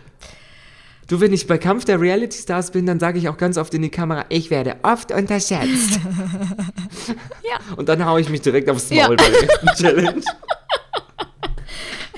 Du, 1.08 1.20
wenn 1.20 1.32
ich 1.32 1.46
bei 1.46 1.56
Kampf 1.56 1.84
der 1.84 2.00
Reality 2.00 2.36
Stars 2.36 2.72
bin, 2.72 2.84
dann 2.86 2.98
sage 2.98 3.18
ich 3.18 3.28
auch 3.28 3.36
ganz 3.36 3.58
oft 3.58 3.72
in 3.74 3.82
die 3.82 3.90
Kamera, 3.90 4.24
ich 4.28 4.50
werde 4.50 4.76
oft 4.82 5.12
unterschätzt. 5.12 6.00
Ja. 7.48 7.60
Und 7.76 7.88
dann 7.88 8.04
haue 8.04 8.20
ich 8.20 8.28
mich 8.28 8.40
direkt 8.40 8.68
aufs 8.68 8.90
Maul 8.90 8.98
Ja. 8.98 9.08
bei 9.10 9.16
der 9.30 9.74
Challenge. 9.76 10.20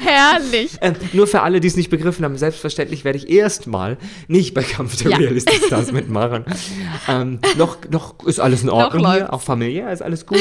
Herrlich. 0.01 0.79
Ähm, 0.81 0.95
nur 1.13 1.27
für 1.27 1.43
alle, 1.43 1.61
die 1.61 1.69
es 1.69 1.77
nicht 1.77 1.91
begriffen 1.91 2.25
haben, 2.25 2.37
selbstverständlich 2.37 3.05
werde 3.05 3.19
ich 3.19 3.29
erstmal 3.29 3.97
nicht 4.27 4.55
bei 4.55 4.63
Kampf 4.63 4.97
der 4.97 5.13
Ja. 5.13 5.17
Reality 5.19 5.61
Stars 5.67 5.93
mitmachen. 5.93 6.45
Ähm, 7.09 7.41
noch, 7.57 7.79
noch 7.91 8.25
ist 8.27 8.41
alles 8.41 8.63
in 8.63 8.71
Ordnung 8.71 9.11
hier, 9.13 9.33
auch 9.33 9.41
familiär 9.43 9.93
ist 9.93 10.03
alles 10.03 10.27
gut. 10.27 10.39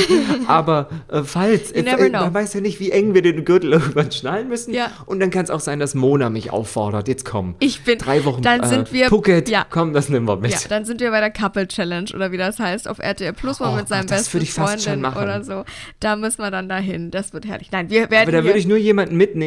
Aber 0.48 0.89
äh, 1.12 1.24
falls, 1.24 1.72
äh, 1.72 1.82
never 1.84 2.10
know. 2.10 2.20
man 2.22 2.34
weiß 2.34 2.54
ja 2.54 2.62
nicht, 2.62 2.80
wie 2.80 2.91
eng 2.91 3.13
wir 3.13 3.22
den 3.22 3.46
Gürtel 3.46 3.74
irgendwann 3.74 4.12
schnallen 4.12 4.48
müssen. 4.48 4.74
Ja. 4.74 4.91
Und 5.06 5.20
dann 5.20 5.30
kann 5.32 5.43
es 5.43 5.50
auch 5.50 5.60
sein, 5.60 5.80
dass 5.80 5.96
Mona 5.96 6.30
mich 6.30 6.52
auffordert, 6.52 7.08
jetzt 7.08 7.26
komm. 7.26 7.56
Ich 7.60 7.84
bin- 7.84 7.98
Drei 7.98 8.24
Wochen 8.26 8.41
dann 8.41 8.62
äh, 8.63 8.67
sind 8.67 8.93
wir- 8.93 9.08
Phuket, 9.10 9.50
ja. 9.50 9.65
komm, 9.70 9.93
das 9.93 10.10
nehmen 10.10 10.28
wir 10.28 10.38
mit. 10.38 10.52
Ja, 10.52 10.60
dann 10.70 10.86
sind 10.86 11.02
wir 11.02 11.12
bei 11.12 11.20
der 11.20 11.32
Couple 11.32 11.67
Challenge 11.67 12.10
oder 12.13 12.32
wie 12.32 12.38
das 12.38 12.60
heißt 12.60 12.88
auf 12.88 13.00
RTL 13.00 13.34
Plus, 13.34 13.60
wo 13.60 13.65
Oh 13.65 13.72
mit 13.72 13.88
seinem 13.88 14.02
Gott, 14.02 14.12
das 14.12 14.17
besten 14.20 14.34
würde 14.34 14.43
ich 14.43 14.54
fast 14.54 14.74
schon 14.84 14.93
Freundin 14.93 15.02
machen. 15.02 15.24
oder 15.24 15.43
so. 15.43 15.65
Da 16.00 16.15
müssen 16.15 16.41
wir 16.41 16.52
dann 16.52 16.70
dahin. 16.70 17.12
Das 17.12 17.34
wird 17.34 17.46
herrlich. 17.46 17.72
Nein, 17.72 17.89
wir 17.89 18.10
werden 18.10 18.24
Aber 18.30 18.32
da 18.32 18.43
würde 18.43 18.60
ich 18.60 18.67
nur 18.67 18.78
jemanden 18.78 19.15
mitnehmen, 19.17 19.46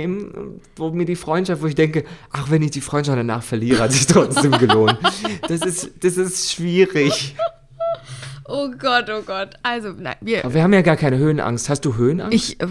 wo 0.77 0.91
mir 0.91 1.05
die 1.05 1.17
Freundschaft, 1.17 1.63
wo 1.63 1.67
ich 1.67 1.75
denke, 1.75 2.05
ach, 2.31 2.51
wenn 2.51 2.63
ich 2.63 2.71
die 2.71 2.81
Freundschaft 2.81 3.19
danach 3.19 3.43
verliere, 3.43 3.83
hat 3.83 3.93
sich 3.93 4.07
trotzdem 4.07 4.53
gelohnt. 4.53 4.99
Das 5.49 5.61
ist, 5.63 6.05
das 6.05 6.17
ist 6.17 6.53
schwierig. 6.53 7.35
Oh 8.47 8.69
Gott, 8.77 9.09
oh 9.11 9.23
Gott. 9.23 9.51
Also, 9.63 9.93
nein, 9.93 10.17
wir. 10.21 10.45
Aber 10.45 10.55
wir 10.55 10.63
haben 10.63 10.73
ja 10.73 10.83
gar 10.83 10.97
keine 10.97 11.19
Höhenangst. 11.19 11.69
Hast 11.69 11.85
du 11.85 11.97
Höhenangst? 11.97 12.35
Ich, 12.35 12.61
äh, 12.61 12.67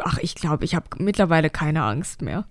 ach, 0.00 0.18
ich 0.18 0.34
glaube, 0.34 0.64
ich 0.64 0.74
habe 0.74 0.86
mittlerweile 0.98 1.50
keine 1.50 1.84
Angst 1.84 2.20
mehr. 2.20 2.46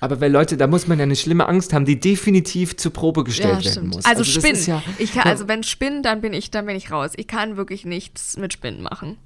Aber 0.00 0.20
weil 0.20 0.32
Leute, 0.32 0.56
da 0.56 0.66
muss 0.66 0.88
man 0.88 0.98
ja 0.98 1.04
eine 1.04 1.14
schlimme 1.14 1.46
Angst 1.46 1.72
haben, 1.72 1.84
die 1.84 1.98
definitiv 1.98 2.76
zur 2.76 2.92
Probe 2.92 3.22
gestellt 3.22 3.64
werden 3.64 3.88
muss. 3.88 4.04
Also, 4.04 4.22
das 4.22 4.32
Spinnen. 4.32 4.64
Ja, 4.66 4.82
ich 4.98 5.14
kann, 5.14 5.24
also 5.24 5.46
wenn 5.48 5.62
Spinnen, 5.62 6.02
dann 6.02 6.20
bin 6.20 6.32
ich, 6.32 6.50
dann 6.50 6.66
bin 6.66 6.76
ich 6.76 6.90
raus. 6.90 7.12
Ich 7.16 7.26
kann 7.28 7.56
wirklich 7.56 7.84
nichts 7.84 8.36
mit 8.36 8.52
Spinnen 8.52 8.82
machen. 8.82 9.16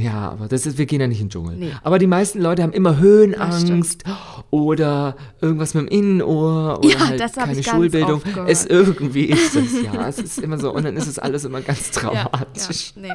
Ja, 0.00 0.30
aber 0.30 0.48
das 0.48 0.66
ist, 0.66 0.78
wir 0.78 0.86
gehen 0.86 1.00
ja 1.00 1.06
nicht 1.06 1.20
in 1.20 1.26
den 1.26 1.30
Dschungel. 1.30 1.56
Nee. 1.56 1.72
Aber 1.82 1.98
die 1.98 2.06
meisten 2.06 2.40
Leute 2.40 2.62
haben 2.62 2.72
immer 2.72 2.98
Höhenangst 2.98 4.02
oder 4.50 5.16
irgendwas 5.40 5.74
mit 5.74 5.84
dem 5.84 5.88
Innenohr 5.88 6.78
oder 6.78 6.88
Ja, 6.88 7.08
halt 7.08 7.34
keine 7.34 7.62
Schulbildung. 7.62 8.22
Es 8.46 8.66
irgendwie 8.66 9.24
ist 9.26 9.54
es, 9.56 9.82
ja. 9.82 10.06
Es 10.08 10.18
ist 10.18 10.38
immer 10.38 10.58
so 10.58 10.72
und 10.74 10.84
dann 10.84 10.96
ist 10.96 11.06
es 11.06 11.18
alles 11.18 11.44
immer 11.44 11.60
ganz 11.60 11.90
Ja, 11.94 12.00
dramatisch. 12.00 12.92
ja, 12.96 13.02
nee. 13.02 13.12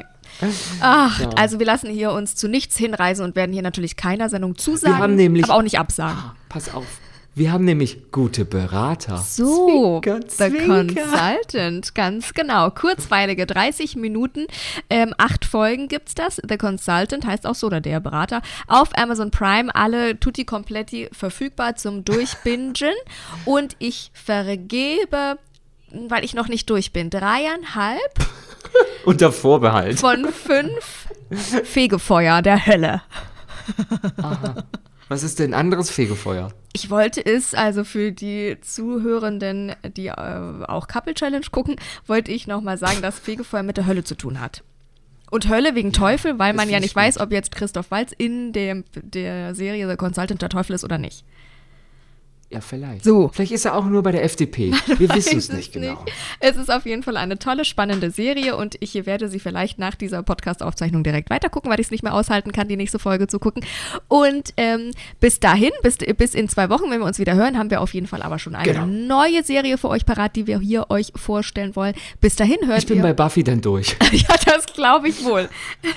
Ach, 0.80 1.20
also 1.36 1.58
wir 1.58 1.66
lassen 1.66 1.88
hier 1.90 2.12
uns 2.12 2.34
zu 2.36 2.48
nichts 2.48 2.76
hinreisen 2.76 3.24
und 3.24 3.36
werden 3.36 3.52
hier 3.52 3.62
natürlich 3.62 3.96
keiner 3.96 4.28
Sendung 4.28 4.56
zusagen, 4.56 4.98
haben 4.98 5.14
nämlich- 5.14 5.44
aber 5.44 5.54
auch 5.54 5.62
nicht 5.62 5.78
absagen. 5.78 6.18
Pass 6.48 6.72
auf. 6.74 6.86
Wir 7.38 7.52
haben 7.52 7.66
nämlich 7.66 8.10
gute 8.12 8.46
Berater. 8.46 9.18
So, 9.18 10.00
Zwinker, 10.00 10.20
The 10.26 10.48
zwinker. 10.48 11.02
Consultant, 11.02 11.94
ganz 11.94 12.32
genau. 12.32 12.70
Kurzweilige 12.70 13.44
30 13.44 13.94
Minuten, 13.96 14.46
ähm, 14.88 15.12
acht 15.18 15.44
Folgen 15.44 15.88
gibt's 15.88 16.14
das. 16.14 16.40
The 16.48 16.56
Consultant 16.56 17.26
heißt 17.26 17.46
auch 17.46 17.54
so, 17.54 17.66
oder 17.66 17.82
der 17.82 18.00
Berater. 18.00 18.40
Auf 18.68 18.88
Amazon 18.96 19.30
Prime, 19.30 19.74
alle 19.74 20.18
tutti 20.18 20.46
completi 20.46 21.10
verfügbar 21.12 21.76
zum 21.76 22.06
Durchbingen. 22.06 22.94
Und 23.44 23.76
ich 23.80 24.10
vergebe, 24.14 25.38
weil 26.08 26.24
ich 26.24 26.32
noch 26.32 26.48
nicht 26.48 26.70
durch 26.70 26.94
bin, 26.94 27.10
dreieinhalb 27.10 28.14
Unter 29.04 29.30
Vorbehalt. 29.30 30.00
von 30.00 30.24
fünf 30.32 31.06
Fegefeuer 31.64 32.40
der 32.40 32.64
Hölle. 32.64 33.02
Was 35.08 35.22
ist 35.22 35.38
denn 35.38 35.54
anderes 35.54 35.90
Fegefeuer? 35.90 36.52
Ich 36.72 36.90
wollte 36.90 37.24
es, 37.24 37.54
also 37.54 37.84
für 37.84 38.12
die 38.12 38.58
Zuhörenden, 38.60 39.74
die 39.96 40.08
äh, 40.08 40.64
auch 40.66 40.88
Couple 40.88 41.14
Challenge 41.14 41.46
gucken, 41.50 41.76
wollte 42.06 42.32
ich 42.32 42.46
nochmal 42.46 42.76
sagen, 42.76 43.02
dass 43.02 43.18
Fegefeuer 43.18 43.62
mit 43.62 43.76
der 43.76 43.86
Hölle 43.86 44.04
zu 44.04 44.16
tun 44.16 44.40
hat. 44.40 44.62
Und 45.30 45.48
Hölle 45.48 45.74
wegen 45.74 45.92
Teufel, 45.92 46.38
weil 46.38 46.54
man 46.54 46.68
ja 46.68 46.78
nicht 46.78 46.90
ich 46.90 46.96
weiß, 46.96 47.18
ob 47.18 47.32
jetzt 47.32 47.54
Christoph 47.54 47.90
Walz 47.90 48.12
in 48.16 48.52
dem, 48.52 48.84
der 48.94 49.54
Serie 49.54 49.88
The 49.88 49.96
Consultant 49.96 50.42
der 50.42 50.48
Teufel 50.48 50.74
ist 50.74 50.84
oder 50.84 50.98
nicht. 50.98 51.24
Ja, 52.48 52.60
vielleicht. 52.60 53.02
So. 53.04 53.28
Vielleicht 53.32 53.50
ist 53.50 53.64
er 53.64 53.74
auch 53.74 53.84
nur 53.86 54.04
bei 54.04 54.12
der 54.12 54.22
FDP. 54.22 54.72
Wir 54.98 55.08
wissen 55.12 55.36
es 55.38 55.50
nicht 55.52 55.72
genau. 55.72 56.04
Es 56.38 56.56
ist 56.56 56.70
auf 56.70 56.86
jeden 56.86 57.02
Fall 57.02 57.16
eine 57.16 57.40
tolle, 57.40 57.64
spannende 57.64 58.12
Serie 58.12 58.56
und 58.56 58.76
ich 58.78 58.94
werde 59.04 59.28
sie 59.28 59.40
vielleicht 59.40 59.80
nach 59.80 59.96
dieser 59.96 60.22
Podcast-Aufzeichnung 60.22 61.02
direkt 61.02 61.28
weitergucken, 61.28 61.70
weil 61.72 61.80
ich 61.80 61.86
es 61.86 61.90
nicht 61.90 62.04
mehr 62.04 62.14
aushalten 62.14 62.52
kann, 62.52 62.68
die 62.68 62.76
nächste 62.76 63.00
Folge 63.00 63.26
zu 63.26 63.40
gucken. 63.40 63.64
Und 64.06 64.54
ähm, 64.56 64.92
bis 65.18 65.40
dahin, 65.40 65.72
bis, 65.82 65.96
bis 65.98 66.34
in 66.34 66.48
zwei 66.48 66.70
Wochen, 66.70 66.88
wenn 66.88 67.00
wir 67.00 67.06
uns 67.06 67.18
wieder 67.18 67.34
hören, 67.34 67.58
haben 67.58 67.70
wir 67.70 67.80
auf 67.80 67.92
jeden 67.94 68.06
Fall 68.06 68.22
aber 68.22 68.38
schon 68.38 68.54
eine 68.54 68.72
Genau. 68.72 68.86
neue 68.86 69.42
Serie 69.42 69.76
für 69.76 69.88
euch 69.88 70.06
parat, 70.06 70.36
die 70.36 70.46
wir 70.46 70.60
hier 70.60 70.86
euch 70.88 71.12
vorstellen 71.16 71.74
wollen. 71.74 71.94
Bis 72.20 72.36
dahin 72.36 72.58
hört 72.66 72.78
Ich 72.78 72.86
bin 72.86 72.98
ihr. 72.98 73.02
bei 73.02 73.12
Buffy 73.12 73.42
dann 73.42 73.60
durch. 73.60 73.96
ja, 74.12 74.34
das 74.44 74.66
glaube 74.72 75.08
ich 75.08 75.24
wohl. 75.24 75.48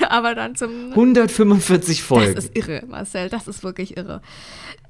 aber 0.09 0.33
dann 0.33 0.55
zum 0.55 0.89
145 0.91 1.97
Das 1.99 2.05
Folgen. 2.07 2.37
ist 2.37 2.55
irre, 2.57 2.83
Marcel, 2.87 3.29
das 3.29 3.47
ist 3.47 3.63
wirklich 3.63 3.97
irre. 3.97 4.21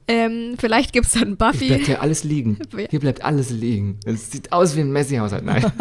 Ähm, 0.10 0.56
vielleicht 0.60 0.91
gibt 0.91 1.06
es 1.06 1.13
dann 1.13 1.38
Bleibt 1.38 1.60
Buffy. 1.60 1.86
hier 1.86 2.02
alles 2.02 2.24
liegen. 2.24 2.58
Hier 2.89 3.00
bleibt 3.00 3.24
alles 3.24 3.52
liegen. 3.52 4.00
Es 4.06 4.32
sieht 4.32 4.52
aus 4.52 4.76
wie 4.76 4.82
ein 4.82 4.91
Messi-Haushalt. 4.91 5.45
Nein. 5.45 5.63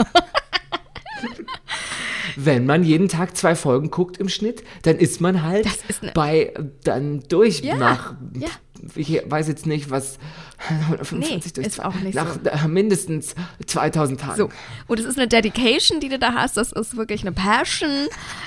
Wenn 2.37 2.67
man 2.67 2.85
jeden 2.85 3.09
Tag 3.09 3.37
zwei 3.37 3.57
Folgen 3.57 3.91
guckt 3.91 4.19
im 4.19 4.29
Schnitt, 4.29 4.63
dann 4.83 4.97
ist 4.97 5.21
man 5.21 5.43
halt 5.43 5.67
ist 5.89 6.03
ne- 6.05 6.13
bei 6.15 6.53
dann 6.85 7.21
durch 7.29 7.61
Ja, 7.61 7.75
nach 7.77 8.15
ja. 8.39 8.47
ich 8.95 9.21
weiß 9.27 9.49
jetzt 9.49 9.67
nicht, 9.67 9.91
was 9.91 10.19
145 10.69 11.53
durch 11.55 11.67
ist 11.67 11.85
auch 11.85 11.95
nicht 11.97 12.15
nach 12.15 12.35
so. 12.63 12.69
mindestens 12.69 13.35
2000 13.67 14.21
Tagen. 14.21 14.37
So. 14.37 14.49
Und 14.87 15.01
es 15.01 15.07
ist 15.07 15.19
eine 15.19 15.27
Dedication, 15.27 15.99
die 15.99 16.09
du 16.11 16.19
da 16.19 16.35
hast. 16.35 16.57
Das 16.57 16.71
ist 16.71 16.97
wirklich 16.97 17.23
eine 17.23 17.33
Passion. 17.33 17.91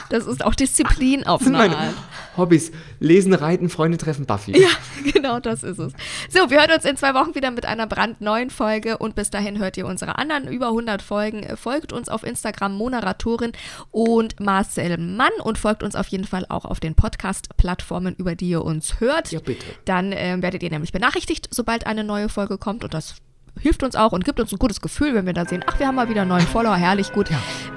Das 0.10 0.26
ist 0.26 0.46
auch 0.46 0.56
Disziplin 0.56 1.26
auf 1.26 1.46
eine 1.46 1.58
Art. 1.76 1.94
Hobbys. 2.38 2.72
Lesen, 3.00 3.34
reiten, 3.34 3.70
Freunde 3.70 3.98
treffen, 3.98 4.26
Buffy. 4.26 4.60
Ja, 4.60 4.70
genau 5.14 5.40
das 5.40 5.64
ist 5.64 5.80
es. 5.80 5.94
So, 6.30 6.50
wir 6.50 6.60
hören 6.60 6.72
uns 6.72 6.86
in 6.86 6.98
zwei 6.98 7.14
Wochen 7.14 7.36
wieder 7.36 7.52
mit 7.52 7.66
einer 7.66 7.88
brandneuen 7.88 8.50
Folge 8.50 8.98
und 8.98 9.16
bis 9.16 9.30
dahin 9.30 9.60
hört 9.60 9.78
ihr 9.78 9.86
unsere 9.86 10.18
anderen 10.18 10.48
über 10.48 10.68
100 10.68 11.02
Folgen. 11.02 11.44
Äh, 11.44 11.58
Folgt 11.58 11.94
uns 11.94 12.10
auf 12.10 12.24
Instagram 12.24 12.76
Moderatorin 12.76 13.52
und 13.92 14.40
Marcel 14.40 14.98
Mann 14.98 15.32
und 15.44 15.58
folgt 15.58 15.84
uns 15.84 15.96
auf 15.96 16.08
jeden 16.08 16.26
Fall 16.26 16.46
auch 16.50 16.66
auf 16.66 16.80
den 16.80 16.96
Podcast-Plattformen, 16.96 18.16
über 18.16 18.36
die 18.36 18.50
ihr 18.50 18.64
uns 18.64 19.00
hört. 19.00 19.32
Ja, 19.32 19.40
bitte. 19.40 19.66
Dann 19.86 20.12
ähm, 20.14 20.42
werdet 20.42 20.64
ihr 20.64 20.70
nämlich 20.70 20.92
benachrichtigt, 20.92 21.50
sobald 21.52 21.86
eine 21.86 22.04
neue 22.04 22.30
Folge 22.30 22.58
kommt 22.58 22.84
und 22.84 22.94
das 22.94 23.16
hilft 23.60 23.84
uns 23.84 23.96
auch 23.96 24.12
und 24.12 24.24
gibt 24.26 24.40
uns 24.40 24.52
ein 24.52 24.60
gutes 24.60 24.82
Gefühl, 24.82 25.14
wenn 25.14 25.26
wir 25.26 25.34
da 25.34 25.46
sehen, 25.46 25.64
ach, 25.68 25.80
wir 25.80 25.88
haben 25.88 25.96
mal 25.96 26.10
wieder 26.10 26.22
einen 26.22 26.30
neuen 26.30 26.48
Follower, 26.48 26.76
herrlich 26.76 27.12
gut. 27.12 27.30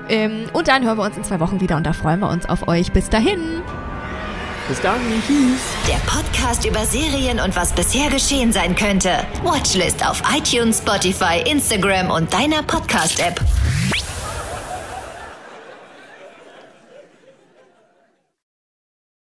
Ähm, 0.08 0.46
und 0.52 0.68
dann 0.68 0.84
hören 0.84 0.96
wir 0.96 1.04
uns 1.04 1.16
in 1.16 1.24
zwei 1.24 1.40
Wochen 1.40 1.60
wieder 1.60 1.76
und 1.76 1.84
da 1.84 1.92
freuen 1.92 2.20
wir 2.20 2.30
uns 2.30 2.46
auf 2.46 2.68
euch. 2.68 2.92
Bis 2.92 3.10
dahin. 3.10 3.62
Bis 4.68 4.80
dann. 4.80 5.00
Tschüss. 5.26 5.60
Der 5.86 5.98
Podcast 6.10 6.64
über 6.64 6.86
Serien 6.86 7.38
und 7.38 7.54
was 7.54 7.72
bisher 7.72 8.08
geschehen 8.08 8.52
sein 8.52 8.74
könnte. 8.74 9.26
Watchlist 9.42 10.06
auf 10.06 10.22
iTunes, 10.34 10.78
Spotify, 10.78 11.42
Instagram 11.46 12.10
und 12.10 12.32
deiner 12.32 12.62
Podcast-App. 12.62 13.40